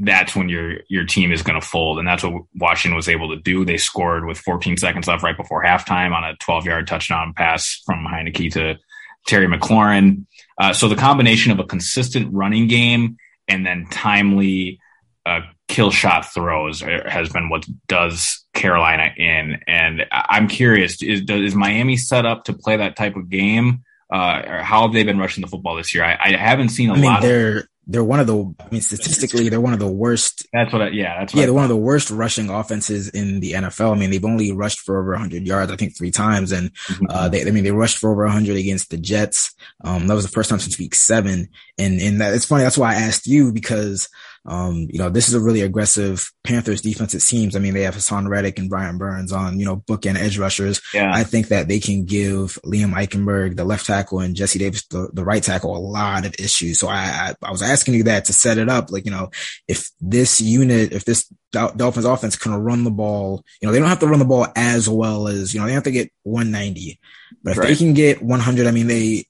[0.00, 3.30] that's when your your team is going to fold, and that's what Washington was able
[3.34, 3.64] to do.
[3.64, 7.82] They scored with 14 seconds left right before halftime on a 12 yard touchdown pass
[7.84, 8.78] from Heinicke to
[9.26, 10.26] Terry McLaurin.
[10.58, 13.16] Uh, so the combination of a consistent running game
[13.48, 14.78] and then timely
[15.26, 19.60] uh, kill shot throws has been what does Carolina in.
[19.68, 23.84] And I'm curious, is, is Miami set up to play that type of game?
[24.12, 26.02] Uh, or how have they been rushing the football this year?
[26.02, 27.22] I, I haven't seen a I mean, lot.
[27.22, 28.54] They're of- they're one of the.
[28.60, 30.46] I mean, statistically, they're one of the worst.
[30.52, 30.80] That's what.
[30.80, 31.46] I, yeah, that's what yeah.
[31.46, 33.92] they're one of the worst rushing offenses in the NFL.
[33.92, 37.06] I mean, they've only rushed for over 100 yards, I think, three times, and mm-hmm.
[37.08, 37.44] uh, they.
[37.44, 39.56] I mean, they rushed for over 100 against the Jets.
[39.82, 42.62] Um, that was the first time since week seven, and and that, it's funny.
[42.62, 44.08] That's why I asked you because
[44.46, 47.12] um, you know, this is a really aggressive Panthers defense.
[47.12, 47.54] It seems.
[47.54, 50.80] I mean, they have Haason Reddick and Brian Burns on, you know, bookend edge rushers.
[50.94, 51.10] Yeah.
[51.12, 55.10] I think that they can give Liam Eichenberg, the left tackle, and Jesse Davis, the,
[55.12, 56.78] the right tackle, a lot of issues.
[56.78, 58.90] So I, I, I was asking you that to set it up.
[58.90, 59.30] Like, you know,
[59.68, 63.88] if this unit, if this Dolphins offense can run the ball, you know, they don't
[63.88, 66.98] have to run the ball as well as, you know, they have to get 190,
[67.42, 67.68] but if right.
[67.68, 69.26] they can get 100, I mean, they,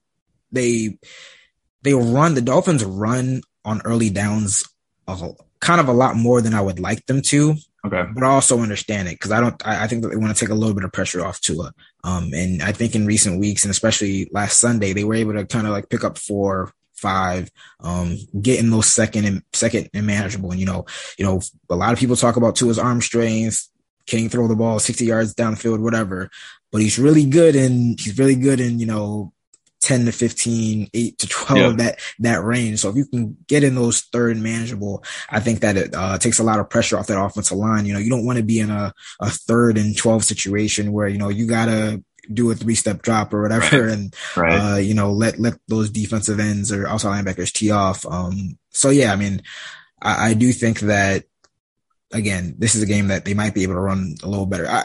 [0.53, 0.99] they,
[1.83, 4.65] they run, the Dolphins run on early downs
[5.13, 7.55] a, kind of a lot more than I would like them to.
[7.85, 8.05] Okay.
[8.15, 10.39] But I also understand it because I don't, I, I, think that they want to
[10.39, 11.73] take a little bit of pressure off Tua.
[12.05, 15.47] Um, and I think in recent weeks and especially last Sunday, they were able to
[15.47, 20.51] kind of like pick up four, five, um, getting those second and second and manageable.
[20.51, 20.85] And, you know,
[21.17, 23.67] you know, a lot of people talk about Tua's arm strength,
[24.07, 26.31] can throw the ball 60 yards downfield, whatever,
[26.71, 29.33] but he's really good and he's really good in, you know,
[29.81, 31.85] 10 to 15, 8 to 12, yeah.
[31.85, 32.81] that, that range.
[32.81, 36.39] So if you can get in those third manageable, I think that it uh, takes
[36.39, 37.87] a lot of pressure off that offensive line.
[37.87, 41.09] You know, you don't want to be in a, a third and 12 situation where,
[41.09, 43.93] you know, you gotta do a three step drop or whatever right.
[43.93, 44.75] and, right.
[44.75, 48.07] uh, you know, let, let those defensive ends or outside linebackers tee off.
[48.07, 49.43] Um, so yeah, I mean,
[50.01, 51.25] I, I do think that
[52.13, 54.69] again, this is a game that they might be able to run a little better.
[54.69, 54.85] I,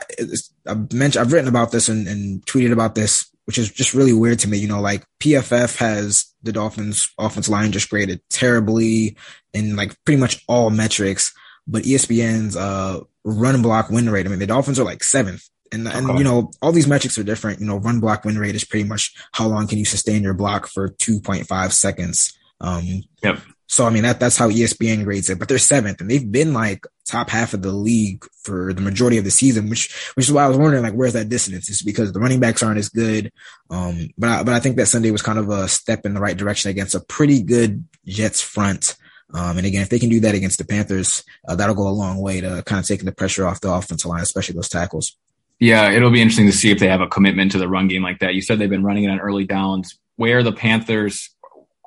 [0.66, 4.14] have mentioned, I've written about this and, and, tweeted about this, which is just really
[4.14, 4.58] weird to me.
[4.58, 9.18] You know, like PFF has the Dolphins offense line just graded terribly
[9.54, 11.34] in like pretty much all metrics,
[11.68, 14.26] but ESPN's, uh, run block win rate.
[14.26, 15.50] I mean, the Dolphins are like seventh.
[15.72, 15.98] And, okay.
[15.98, 17.60] and, you know, all these metrics are different.
[17.60, 20.36] You know, run block win rate is pretty much how long can you sustain your
[20.36, 22.38] block for 2.5 seconds.
[22.62, 23.40] Um, yep.
[23.68, 26.54] So I mean that that's how ESPN grades it, but they're seventh and they've been
[26.54, 30.34] like top half of the league for the majority of the season, which which is
[30.34, 31.70] why I was wondering like where's that dissonance?
[31.70, 33.32] Is because the running backs aren't as good.
[33.70, 36.20] Um, but I, but I think that Sunday was kind of a step in the
[36.22, 38.96] right direction against a pretty good Jets front.
[39.34, 41.90] Um, and again, if they can do that against the Panthers, uh, that'll go a
[41.90, 45.18] long way to kind of taking the pressure off the offensive line, especially those tackles.
[45.60, 48.04] Yeah, it'll be interesting to see if they have a commitment to the run game
[48.04, 48.36] like that.
[48.36, 49.98] You said they've been running it on early downs.
[50.18, 51.30] Where the Panthers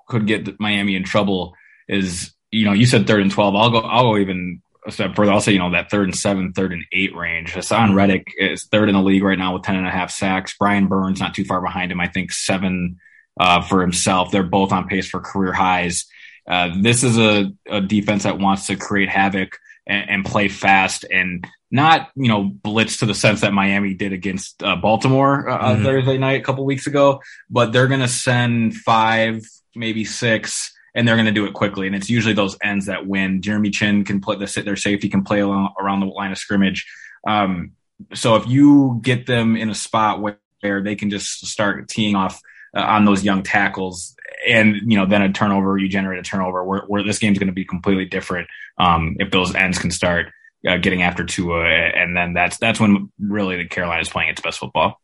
[0.07, 1.55] could get Miami in trouble
[1.89, 3.55] is, you know, you said third and 12.
[3.55, 5.33] I'll go, I'll go even a step further.
[5.33, 7.53] I'll say, you know, that third and seven, third and eight range.
[7.53, 10.55] Haason Reddick is third in the league right now with 10 and a half sacks.
[10.59, 12.01] Brian Burns not too far behind him.
[12.01, 12.99] I think seven
[13.39, 14.31] uh, for himself.
[14.31, 16.07] They're both on pace for career highs.
[16.49, 21.05] Uh, this is a, a, defense that wants to create havoc and, and, play fast
[21.11, 25.75] and not, you know, blitz to the sense that Miami did against uh, Baltimore uh,
[25.75, 25.85] mm-hmm.
[25.85, 27.21] Thursday night a couple weeks ago,
[27.51, 29.43] but they're going to send five,
[29.77, 31.87] maybe six and they're going to do it quickly.
[31.87, 33.41] And it's usually those ends that win.
[33.41, 36.91] Jeremy Chinn can play the their safety can play along, around the line of scrimmage.
[37.25, 37.73] Um,
[38.15, 42.43] so if you get them in a spot where, they can just start teeing off
[42.77, 46.65] uh, on those young tackles, and you know then a turnover, you generate a turnover.
[46.65, 50.33] Where, where this game's going to be completely different um, if those ends can start
[50.67, 54.41] uh, getting after Tua, and then that's that's when really the Carolina is playing its
[54.41, 55.01] best football.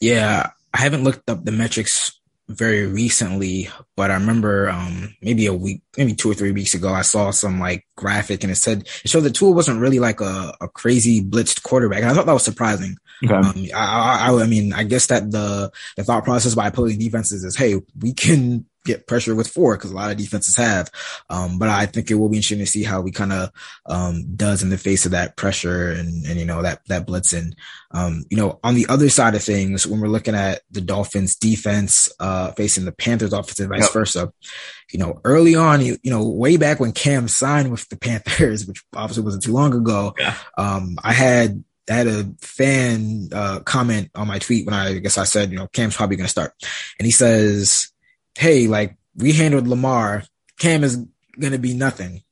[0.00, 5.54] Yeah, I haven't looked up the metrics very recently, but I remember um, maybe a
[5.54, 8.80] week, maybe two or three weeks ago, I saw some like graphic and it said
[8.82, 12.02] it showed that Tua wasn't really like a, a crazy blitzed quarterback.
[12.02, 12.96] And I thought that was surprising.
[13.24, 13.34] Okay.
[13.34, 17.44] Um, I, I, I mean, I guess that the the thought process by opposing defenses
[17.44, 20.90] is, hey, we can get pressure with four because a lot of defenses have.
[21.30, 23.50] Um, but I think it will be interesting to see how we kind of
[23.86, 27.54] um, does in the face of that pressure and and you know that that blitzing.
[27.90, 31.36] Um, you know, on the other side of things, when we're looking at the Dolphins
[31.36, 33.92] defense uh, facing the Panthers offense and vice yep.
[33.92, 34.32] versa,
[34.92, 38.66] you know, early on, you, you know, way back when Cam signed with the Panthers,
[38.66, 40.36] which obviously wasn't too long ago, yeah.
[40.58, 44.98] um, I had I had a fan uh, comment on my tweet when I, I
[44.98, 46.52] guess I said, you know, Cam's probably going to start,
[46.98, 47.92] and he says
[48.36, 50.24] hey, like we handled Lamar,
[50.58, 51.04] Cam is
[51.52, 52.22] to be nothing.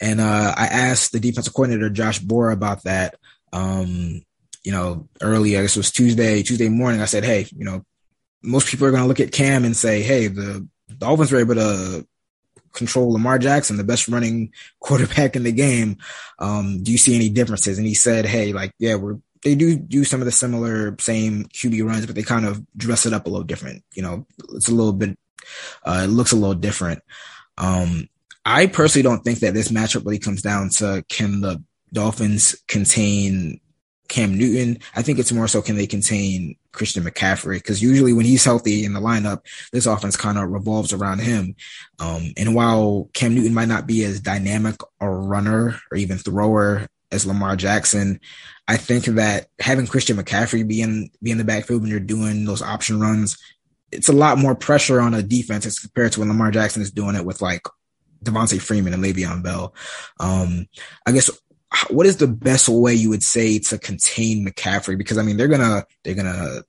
[0.00, 3.16] And uh, I asked the defensive coordinator Josh Boyer about that.
[3.52, 4.22] Um,
[4.64, 7.00] you know, early, I guess it was Tuesday, Tuesday morning.
[7.00, 7.84] I said, hey, you know,
[8.42, 10.66] most people are to look at Cam and say, hey, the
[10.96, 12.06] Dolphins were able to
[12.72, 15.98] control Lamar Jackson, the best running quarterback in the game.
[16.38, 17.78] Um, do you see any differences?
[17.78, 21.44] And he said, hey, like, yeah, we're they do do some of the similar same
[21.44, 23.82] QB runs, but they kind of dress it up a little different.
[23.94, 25.18] You know, it's a little bit,
[25.84, 27.02] uh, it looks a little different.
[27.58, 28.08] Um,
[28.44, 33.60] I personally don't think that this matchup really comes down to can the Dolphins contain
[34.08, 34.78] Cam Newton.
[34.94, 37.56] I think it's more so can they contain Christian McCaffrey?
[37.56, 41.54] Because usually when he's healthy in the lineup, this offense kind of revolves around him.
[41.98, 46.88] Um, and while Cam Newton might not be as dynamic a runner or even thrower
[47.12, 48.20] as Lamar Jackson,
[48.66, 52.44] I think that having Christian McCaffrey be in be in the backfield when you're doing
[52.44, 53.38] those option runs,
[53.92, 56.90] it's a lot more pressure on a defense as compared to when Lamar Jackson is
[56.90, 57.62] doing it with like
[58.24, 59.74] Devonta Freeman and Le'Veon Bell.
[60.18, 60.66] Um,
[61.06, 61.30] I guess
[61.88, 64.98] what is the best way you would say to contain McCaffrey?
[64.98, 66.62] Because I mean, they're gonna they're gonna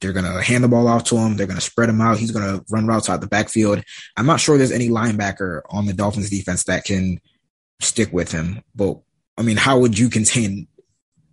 [0.00, 1.36] they're gonna hand the ball off to him.
[1.36, 2.18] They're gonna spread him out.
[2.18, 3.82] He's gonna run routes out the backfield.
[4.16, 7.20] I'm not sure there's any linebacker on the Dolphins defense that can
[7.80, 8.62] stick with him.
[8.74, 8.98] But
[9.38, 10.68] I mean, how would you contain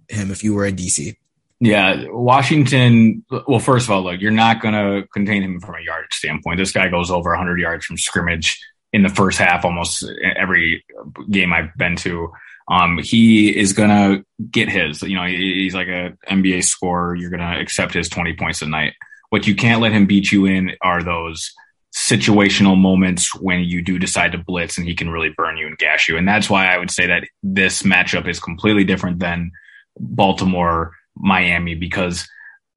[0.08, 1.15] him if you were a DC?
[1.60, 3.26] Yeah, Washington.
[3.30, 6.58] Well, first of all, look, you're not going to contain him from a yardage standpoint.
[6.58, 8.60] This guy goes over 100 yards from scrimmage
[8.93, 10.86] in the first half, almost every
[11.30, 12.32] game I've been to.
[12.69, 15.02] Um, he is going to get his.
[15.02, 17.15] You know, he's like a NBA scorer.
[17.15, 18.93] You're going to accept his 20 points a night.
[19.30, 21.52] What you can't let him beat you in are those
[21.95, 25.78] situational moments when you do decide to blitz and he can really burn you and
[25.78, 26.17] gash you.
[26.17, 29.52] And that's why I would say that this matchup is completely different than
[30.00, 32.28] Baltimore, Miami, because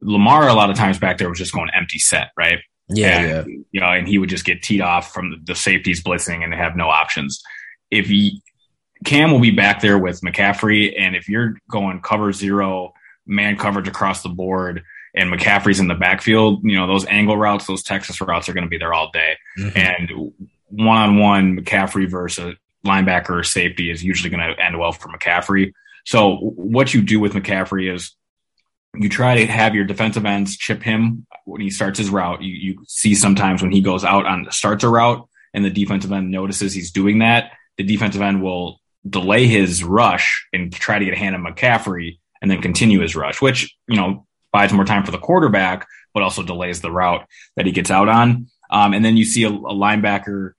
[0.01, 2.59] Lamar a lot of times back there was just going empty set, right?
[2.89, 3.55] Yeah, and, yeah.
[3.71, 6.77] You know, and he would just get teed off from the safeties blitzing and have
[6.77, 7.43] no options.
[7.91, 8.43] If he
[9.05, 12.93] Cam will be back there with McCaffrey, and if you're going cover zero,
[13.27, 14.83] man coverage across the board,
[15.15, 18.65] and McCaffrey's in the backfield, you know, those angle routes, those Texas routes are going
[18.65, 19.37] to be there all day.
[19.59, 19.77] Mhm.
[19.77, 20.33] And
[20.69, 25.09] one on one, McCaffrey versus linebacker or safety is usually going to end well for
[25.09, 25.73] McCaffrey.
[26.05, 28.17] So what you do with McCaffrey is
[28.95, 32.43] you try to have your defensive ends chip him when he starts his route.
[32.43, 36.13] You, you see sometimes when he goes out on starts a route and the defensive
[36.13, 41.05] end notices he's doing that, the defensive end will delay his rush and try to
[41.05, 44.85] get a hand on McCaffrey and then continue his rush, which, you know, buys more
[44.85, 47.27] time for the quarterback, but also delays the route
[47.57, 48.49] that he gets out on.
[48.71, 50.53] Um, and then you see a, a linebacker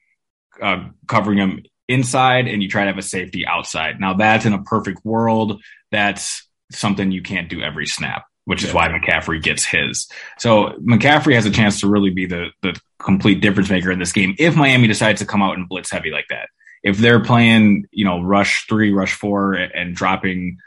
[0.61, 3.99] uh, covering him inside and you try to have a safety outside.
[3.99, 5.61] Now that's in a perfect world.
[5.91, 10.07] That's something you can't do every snap, which is why McCaffrey gets his.
[10.37, 14.11] So McCaffrey has a chance to really be the, the complete difference maker in this
[14.11, 16.49] game if Miami decides to come out and blitz heavy like that.
[16.83, 20.57] If they're playing, you know, rush three, rush four, and dropping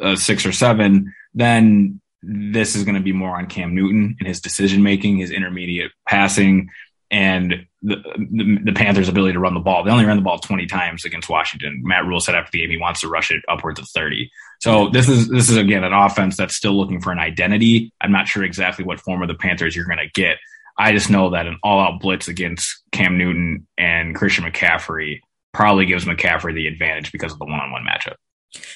[0.00, 4.26] uh, six or seven, then this is going to be more on Cam Newton and
[4.26, 6.70] his decision making, his intermediate passing,
[7.10, 9.84] and the, the, the Panthers' ability to run the ball.
[9.84, 11.82] They only ran the ball 20 times against Washington.
[11.84, 14.30] Matt Rhule said after the game he wants to rush it upwards of 30.
[14.60, 17.92] So this is this is again an offense that's still looking for an identity.
[18.00, 20.38] I'm not sure exactly what form of the Panthers you're going to get.
[20.78, 25.20] I just know that an all-out blitz against Cam Newton and Christian McCaffrey
[25.54, 28.16] probably gives McCaffrey the advantage because of the one-on-one matchup.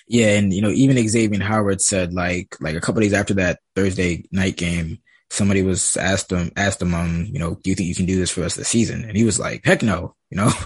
[0.09, 3.61] Yeah, and you know, even Xavier Howard said like like a couple days after that
[3.75, 4.99] Thursday night game,
[5.31, 8.19] somebody was asked him asked him um, you know, do you think you can do
[8.19, 9.05] this for us this season?
[9.05, 10.51] And he was like, heck no, you know.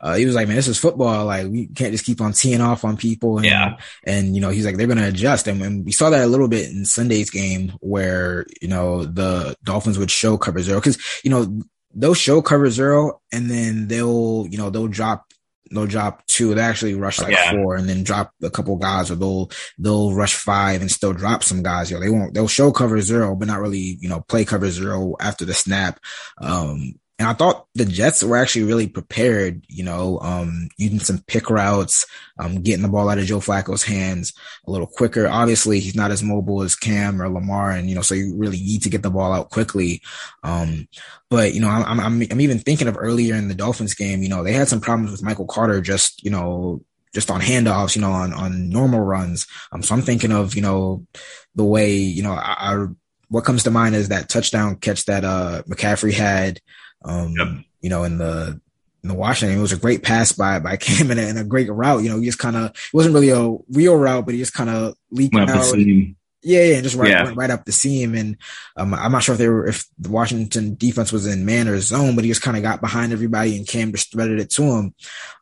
[0.00, 1.24] Uh, he was like, man, this is football.
[1.24, 3.38] Like we can't just keep on teeing off on people.
[3.38, 3.78] And, Yeah.
[4.02, 5.48] And, you know, he's like, they're going to adjust.
[5.48, 9.56] And when we saw that a little bit in Sunday's game where, you know, the
[9.64, 11.58] Dolphins would show cover zero because, you know,
[11.94, 15.32] they'll show cover zero and then they'll, you know, they'll drop
[15.70, 16.54] they'll drop two.
[16.54, 17.52] They actually rush like Yeah.
[17.52, 21.42] four and then drop a couple guys, or they'll they'll rush five and still drop
[21.42, 21.90] some guys.
[21.90, 22.34] You know, they won't.
[22.34, 23.98] They'll show cover zero, but not really.
[24.00, 26.00] You know, play cover zero after the snap.
[26.38, 29.64] Um, and I thought the Jets were actually really prepared.
[29.68, 32.06] You know, um, using some pick routes,
[32.40, 34.32] um, getting the ball out of Joe Flacco's hands
[34.66, 35.28] a little quicker.
[35.28, 38.58] Obviously, he's not as mobile as Cam or Lamar, and you know, so you really
[38.58, 40.02] need to get the ball out quickly.
[40.42, 40.88] Um,
[41.30, 44.22] but you know, I'm, I'm I'm even thinking of earlier in the Dolphins game.
[44.22, 46.82] You know, they had some problems with Michael Carter just you know
[47.14, 49.46] just on handoffs, you know, on on normal runs.
[49.70, 51.06] Um, so I'm thinking of you know
[51.54, 52.86] the way you know I, I
[53.28, 56.60] what comes to mind is that touchdown catch that uh McCaffrey had.
[57.04, 57.48] Um, Yep.
[57.82, 58.60] you know, in the
[59.02, 61.44] in the Washington, it was a great pass by by Cam and a, and a
[61.44, 62.02] great route.
[62.02, 64.54] You know, he just kind of it wasn't really a real route, but he just
[64.54, 66.14] kind of leaked Went up the out.
[66.44, 67.24] Yeah, yeah, And just right, Yeah.
[67.24, 68.14] went right up the seam.
[68.14, 68.36] And
[68.76, 71.80] um, I'm not sure if they were if the Washington defense was in man or
[71.80, 74.62] zone, but he just kind of got behind everybody and Cam just threaded it to
[74.62, 74.94] him.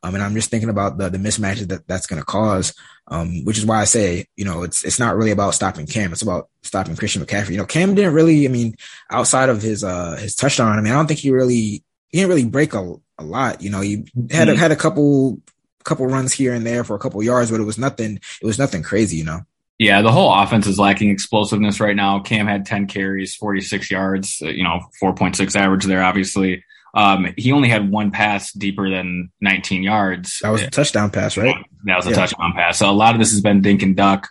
[0.02, 2.72] Um, and I'm just thinking about the the mismatches that that's going to cause.
[3.08, 6.12] Um, which is why I say, you know, it's it's not really about stopping Cam.
[6.12, 7.50] It's about stopping Christian McCaffrey.
[7.50, 8.46] You know, Cam didn't really.
[8.46, 8.76] I mean,
[9.10, 12.28] outside of his uh his touchdown, I mean, I don't think he really he didn't
[12.28, 13.60] really break a a lot.
[13.60, 14.56] You know, he had a, Mhm.
[14.56, 15.40] had a couple
[15.84, 18.20] couple runs here and there for a couple yards, but it was nothing.
[18.40, 19.16] It was nothing crazy.
[19.16, 19.40] You know.
[19.82, 22.20] Yeah, the whole offense is lacking explosiveness right now.
[22.20, 26.64] Cam had 10 carries, 46 yards, uh, you know, 4.6 average there, obviously.
[26.94, 30.38] Um, he only had one pass deeper than 19 yards.
[30.42, 31.56] That was a touchdown pass, right?
[31.84, 32.16] That was a Yeah.
[32.16, 32.78] touchdown pass.
[32.78, 34.28] So a lot of this has been dink and duck.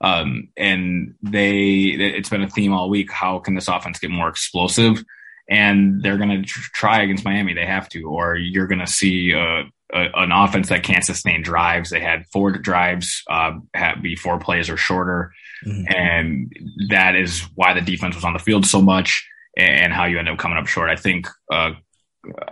[0.00, 3.10] Um, and they, it's been a theme all week.
[3.10, 5.02] How can this offense get more explosive?
[5.48, 7.54] And they're going to tr- try against Miami.
[7.54, 11.42] They have to, or you're going to see a, a, an offense that can't sustain
[11.42, 11.90] drives.
[11.90, 13.52] They had four drives, uh,
[14.00, 15.32] be four plays or shorter.
[15.66, 15.94] Mhm.
[15.94, 16.52] And
[16.90, 19.26] that is why the defense was on the field so much
[19.56, 20.90] and how you end up coming up short.
[20.90, 21.72] I think, uh,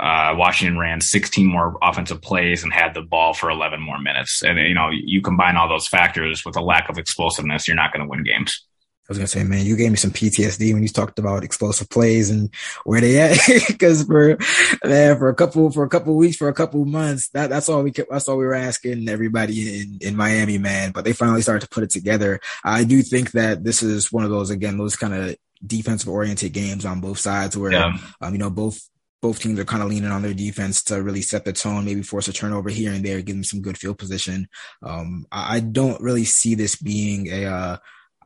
[0.00, 4.42] uh, Washington ran 16 more offensive plays and had the ball for 11 more minutes.
[4.42, 7.92] And, you know, you combine all those factors with a lack of explosiveness, you're not
[7.92, 8.66] going to win games.
[9.10, 11.88] I was gonna say, man, you gave me some PTSD when you talked about explosive
[11.90, 12.48] plays and
[12.84, 13.38] where they at.
[13.66, 14.38] Because for
[14.84, 17.82] man, for a couple for a couple weeks, for a couple months, that that's all
[17.82, 20.92] we kept, that's all we were asking everybody in in Miami, man.
[20.92, 22.38] But they finally started to put it together.
[22.62, 25.34] I do think that this is one of those again, those kind of
[25.66, 27.98] defensive oriented games on both sides where Yeah.
[28.20, 28.80] um, you know both
[29.20, 32.02] both teams are kind of leaning on their defense to really set the tone, maybe
[32.02, 34.48] force a turnover here and there, give them some good field position.
[34.84, 37.76] Um, I, I don't really see this being a uh,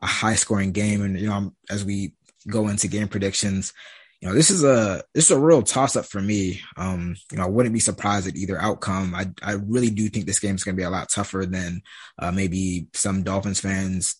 [0.01, 1.01] a high scoring game.
[1.01, 2.13] And, you know, as we
[2.47, 3.73] go into game predictions,
[4.21, 6.61] you know, this is a this is a real toss up for me.
[6.77, 9.13] Um, you know, I wouldn't be surprised at either outcome.
[9.13, 11.81] I I really do think this game is going to be a lot tougher than
[12.17, 14.15] uh, maybe some Dolphins fans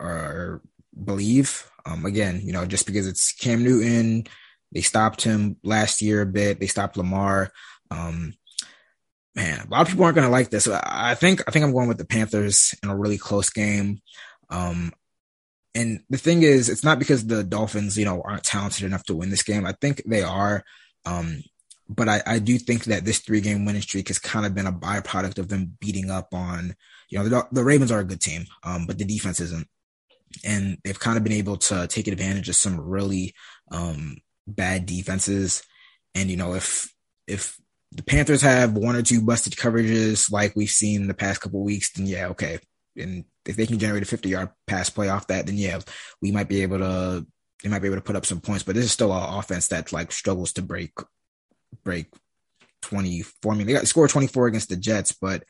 [0.00, 0.62] are
[1.02, 1.70] believe.
[1.84, 4.24] Um, again, you know, just because it's Cam Newton,
[4.72, 6.58] they stopped him last year a bit.
[6.58, 7.50] They stopped Lamar.
[7.90, 8.34] Um,
[9.34, 10.66] man, a lot of people aren't going to like this.
[10.68, 14.00] I think I think I'm going with the Panthers in a really close game.
[14.48, 14.92] Um,
[15.74, 19.14] and the thing is, it's not because the Dolphins, you know, aren't talented enough to
[19.14, 19.66] win this game.
[19.66, 20.64] I think they are.
[21.04, 21.42] Um,
[21.88, 24.66] but I, I do think that this three game winning streak has kind of been
[24.66, 26.74] a byproduct of them beating up on,
[27.10, 29.68] you know, the, the Ravens are a good team, um, but the defense isn't.
[30.44, 33.34] And they've kind of been able to take advantage of some really
[33.70, 34.16] um,
[34.46, 35.62] bad defenses.
[36.14, 36.92] And, you know, if,
[37.26, 37.56] if
[37.92, 41.92] the Panthers have one or two busted coverages like we've seen the past couple weeks,
[41.92, 42.58] then yeah, okay.
[42.96, 45.80] And if they can generate a 50 yard pass play off that, then yeah,
[46.22, 47.26] we might be able to,
[47.62, 49.68] they might be able to put up some points, but this is still an offense
[49.68, 50.92] that like struggles to break,
[51.82, 52.06] break
[52.82, 53.52] 24.
[53.52, 55.44] I mean, they got scored 24 against the Jets, but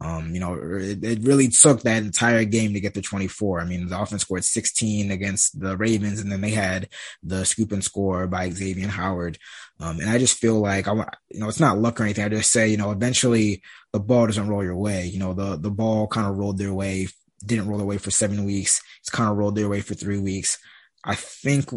[0.00, 3.60] um, you know, it, it, really took that entire game to get to 24.
[3.60, 6.88] I mean, the offense scored 16 against the Ravens, and then they had
[7.22, 9.38] the scoop and score by Xavier Howard.
[9.78, 10.94] Um, and I just feel like I
[11.30, 12.24] you know, it's not luck or anything.
[12.24, 15.06] I just say, you know, eventually the ball doesn't roll your way.
[15.06, 17.06] You know, the the ball kind of rolled their way,
[17.44, 18.82] didn't roll their way for seven weeks.
[19.00, 20.58] It's kind of rolled their way for three weeks.
[21.04, 21.70] I think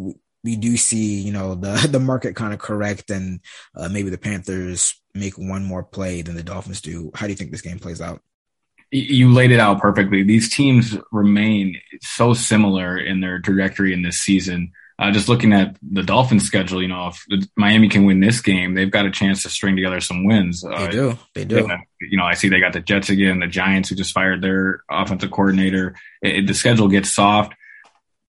[0.44, 3.42] we do see, you know, the the market kind of correct, and
[3.76, 7.12] uh, maybe the Panthers make one more play than the Dolphins do.
[7.14, 8.22] How do you think this game plays out?
[8.92, 10.24] You laid it out perfectly.
[10.24, 14.72] These teams remain so similar in their trajectory in this season.
[15.00, 18.74] Uh, just looking at the Dolphins' schedule, you know, if Miami can win this game,
[18.74, 20.64] they've got a chance to string together some wins.
[20.64, 21.18] Uh, they do.
[21.36, 21.70] They do.
[22.02, 24.82] You know, I see they got the Jets again, the Giants who just fired their
[24.90, 25.96] offensive coordinator.
[26.24, 27.54] It, it, the schedule gets soft.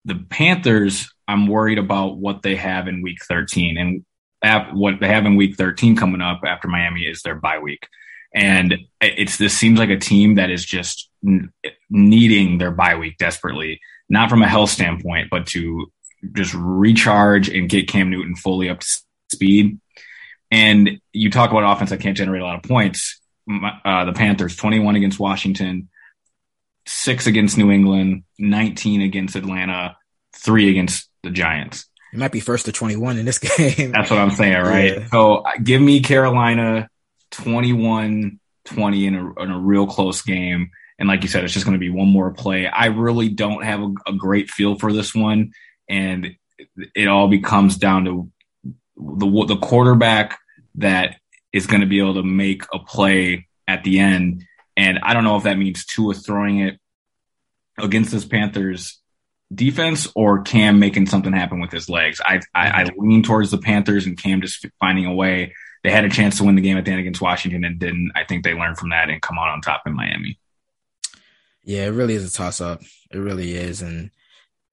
[0.06, 4.06] The Panthers, I'm worried about what they have in Week 13, and
[4.74, 7.88] what they have in week 13 coming up after Miami is their bye week.
[8.34, 11.10] And it's this seems like a team that is just
[11.90, 13.80] needing their bye week desperately,
[14.10, 15.92] not from a health standpoint, but to
[16.34, 18.88] just recharge and get Cam Newton fully up to
[19.32, 19.80] speed.
[20.52, 23.20] And you talk about offense that can't generate a lot of points.
[23.50, 25.90] Uh, the Panthers 21 against Washington,
[26.88, 29.98] six against New England, 19 against Atlanta,
[30.36, 31.86] three against the Giants.
[32.16, 33.92] It might be first to 21 in this game.
[33.92, 35.00] That's what I'm saying, right?
[35.00, 35.08] Yeah.
[35.08, 36.88] So uh, give me Carolina
[37.32, 40.72] 21 20 in a, in a real close game.
[40.98, 42.68] And like you said, it's just going to be one more play.
[42.68, 45.52] I really don't have a, a great feel for this one.
[45.90, 46.38] And
[46.96, 48.32] it all becomes down to
[48.96, 50.40] the, the quarterback
[50.76, 51.18] that
[51.52, 54.46] is going to be able to make a play at the end.
[54.78, 56.80] And I don't know if that means Tua throwing it
[57.78, 59.02] against this Panthers
[59.54, 62.20] defense or Cam making something happen with his legs.
[62.24, 65.54] I, I, I lean towards the Panthers and Cam just finding a way.
[65.84, 68.12] They had a chance to win the game at the end against Washington and didn't.
[68.16, 70.40] I think they learned from that and come out on top in Miami.
[71.64, 72.82] Yeah, it really is a toss up.
[73.12, 73.82] It really is.
[73.82, 74.10] And,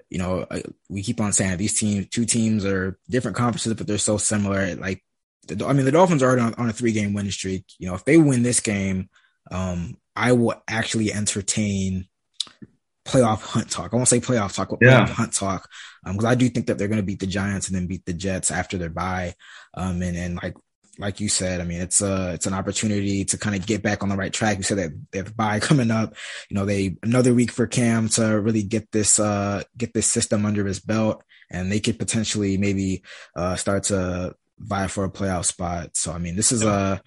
[0.08, 0.46] you know,
[0.88, 4.74] we keep on saying these teams, two teams are different conferences, but they're so similar.
[4.74, 5.04] Like,
[5.48, 7.64] the, I mean, the Dolphins are on, on a three game winning streak.
[7.78, 9.10] You know, if they win this game,
[9.50, 12.08] um, I will actually entertain
[13.04, 13.92] playoff hunt talk.
[13.92, 15.04] I won't say playoff talk, but yeah.
[15.04, 15.68] playoff hunt talk.
[16.04, 18.04] Um, because I do think that they're going to beat the Giants and then beat
[18.04, 19.34] the Jets after their bye.
[19.74, 20.54] Um, and and like
[20.98, 24.02] like you said, I mean, it's a it's an opportunity to kind of get back
[24.02, 24.58] on the right track.
[24.58, 26.14] You said that they have a bye coming up.
[26.48, 30.44] You know, they another week for Cam to really get this uh get this system
[30.44, 33.02] under his belt, and they could potentially maybe
[33.34, 35.96] uh start to vie for a playoff spot.
[35.96, 37.00] So I mean, this is a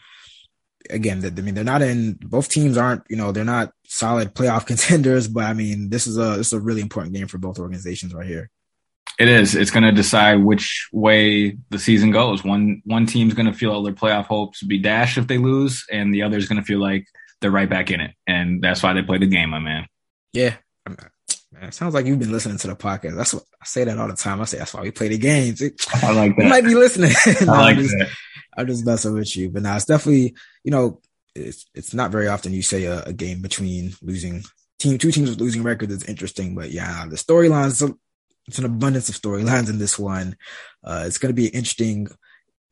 [0.89, 2.13] again, I mean, they're not in.
[2.13, 5.27] Both teams aren't, you know, they're not solid playoff contenders.
[5.27, 8.13] But I mean, this is a this is a really important game for both organizations
[8.13, 8.49] right here.
[9.17, 9.55] It is.
[9.55, 12.43] It's going to decide which way the season goes.
[12.43, 15.86] One one team's going to feel all their playoff hopes be dashed if they lose,
[15.91, 17.07] and the other's going to feel like
[17.39, 19.86] they're right back in it, and that's why they play the game, my man.
[20.33, 20.55] Yeah,
[21.55, 23.15] man, it sounds like you've been listening to the podcast.
[23.15, 24.41] That's what I say that all the time.
[24.41, 25.61] I say that's why we play the games.
[25.61, 26.43] I like that.
[26.43, 27.11] You might be listening.
[27.25, 28.09] I like that.
[28.58, 29.49] I'm just messing with you.
[29.49, 31.01] But now it's definitely, you know,
[31.36, 34.43] it's it's not very often you say a, a game between losing
[34.80, 36.56] team two teams with losing records is interesting.
[36.56, 37.82] But yeah, the storylines
[38.47, 40.38] it's an abundance of storylines in this one.
[40.84, 42.08] Uh, it's going to be an interesting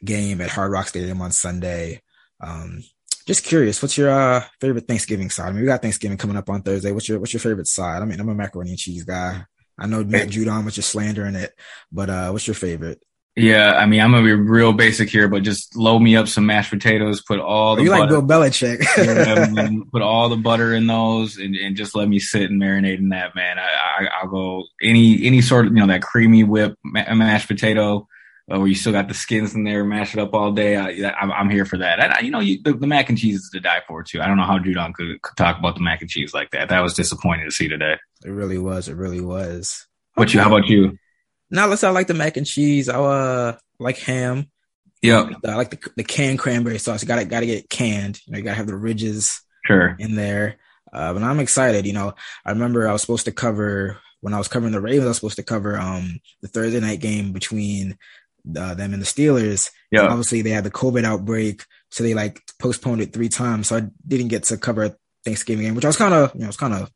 [0.04, 2.02] game at Hard Rock Stadium on Sunday.
[2.40, 2.84] Um,
[3.26, 5.48] just curious, what's your uh, favorite Thanksgiving side?
[5.48, 6.92] I mean, we got Thanksgiving coming up on Thursday.
[6.92, 8.02] What's your what's your favorite side?
[8.02, 9.46] I mean, I'm a macaroni and cheese guy.
[9.78, 11.54] I know Matt Judon was just slandering it,
[11.92, 13.04] but uh, what's your favorite?
[13.36, 16.46] Yeah, I mean, I'm gonna be real basic here, but just load me up some
[16.46, 17.22] mashed potatoes.
[17.22, 19.86] Put all the you butter, like Bill Belichick.
[19.92, 23.10] put all the butter in those, and, and just let me sit and marinate in
[23.10, 23.36] that.
[23.36, 27.48] Man, I, I will go any any sort of you know that creamy whip mashed
[27.48, 28.08] potato,
[28.52, 30.76] uh, where you still got the skins in there, mash it up all day.
[30.76, 32.00] I, I'm, I'm here for that.
[32.00, 34.22] And I, you know, you, the, the, mac and cheese is to die for too.
[34.22, 36.70] I don't know how Judon could, could, talk about the mac and cheese like that.
[36.70, 37.98] That was disappointing to see today.
[38.26, 38.90] It really was.
[38.90, 39.88] It really was.
[40.16, 40.38] What okay.
[40.38, 40.44] you?
[40.44, 40.98] How about you?
[41.54, 41.82] Now let's.
[41.82, 42.90] say I like the mac and cheese.
[42.90, 44.50] I uh like ham.
[45.02, 47.02] Yeah, I like the, the canned cranberry sauce.
[47.02, 48.20] You gotta gotta get canned.
[48.26, 50.58] You know, you gotta have the ridges sure in there.
[50.92, 51.86] Uh, but I'm excited.
[51.86, 52.14] You know,
[52.46, 55.06] I remember I was supposed to cover when I was covering the Ravens.
[55.06, 57.98] I was supposed to cover um the Thursday night game between
[58.58, 59.70] uh, them and the Steelers.
[59.92, 60.08] Yeah.
[60.08, 63.68] obviously, they had the COVID outbreak, so they like postponed it three times.
[63.68, 66.48] So I didn't get to cover Thanksgiving game, which I was kind of, you know,
[66.48, 66.92] was kind of.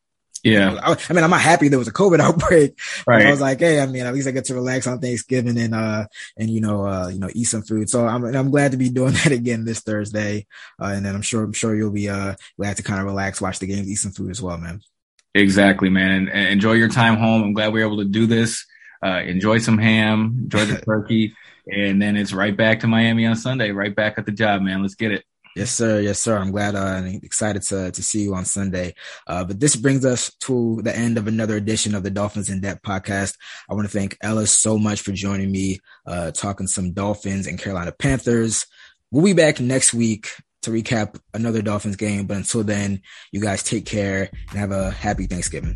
[0.48, 0.80] Yeah.
[0.82, 2.80] I, I, mean, I'm not happy there was a COVID outbreak.
[3.06, 3.26] Right.
[3.26, 5.76] I was like, hey, I mean, at least I get to relax on Thanksgiving and,
[5.76, 7.90] uh, and, you know, uh, you know, eat some food.
[7.90, 10.48] So I'm, I'm glad to be doing that again this Thursday.
[10.82, 13.42] Uh, and then I'm sure, I'm sure you'll be, uh, glad to kind of relax,
[13.42, 14.82] watch the games, eat some food as well, man.
[15.36, 16.30] Exactly, man.
[16.30, 17.44] And, enjoy your time home.
[17.44, 18.66] I'm glad we were able to do this.
[19.04, 21.36] Uh, enjoy some ham, enjoy the turkey,
[21.68, 23.72] and then it's right back to Miami on Sunday.
[23.72, 24.82] Right back at the job, man.
[24.82, 25.24] Let's get it.
[25.58, 26.02] Yes, sir.
[26.02, 26.38] Yes, sir.
[26.38, 28.94] I'm glad uh, and excited to to see you on Sunday.
[29.26, 32.62] Uh, but this brings us to the end of another edition of the Dolphins in
[32.62, 33.36] Depth podcast.
[33.68, 37.58] I want to thank Ellis so much for joining me, uh, talking some Dolphins and
[37.58, 38.68] Carolina Panthers.
[39.10, 40.28] We'll be back next week
[40.62, 42.28] to recap another Dolphins game.
[42.28, 43.02] But until then,
[43.32, 45.76] you guys take care and have a happy Thanksgiving.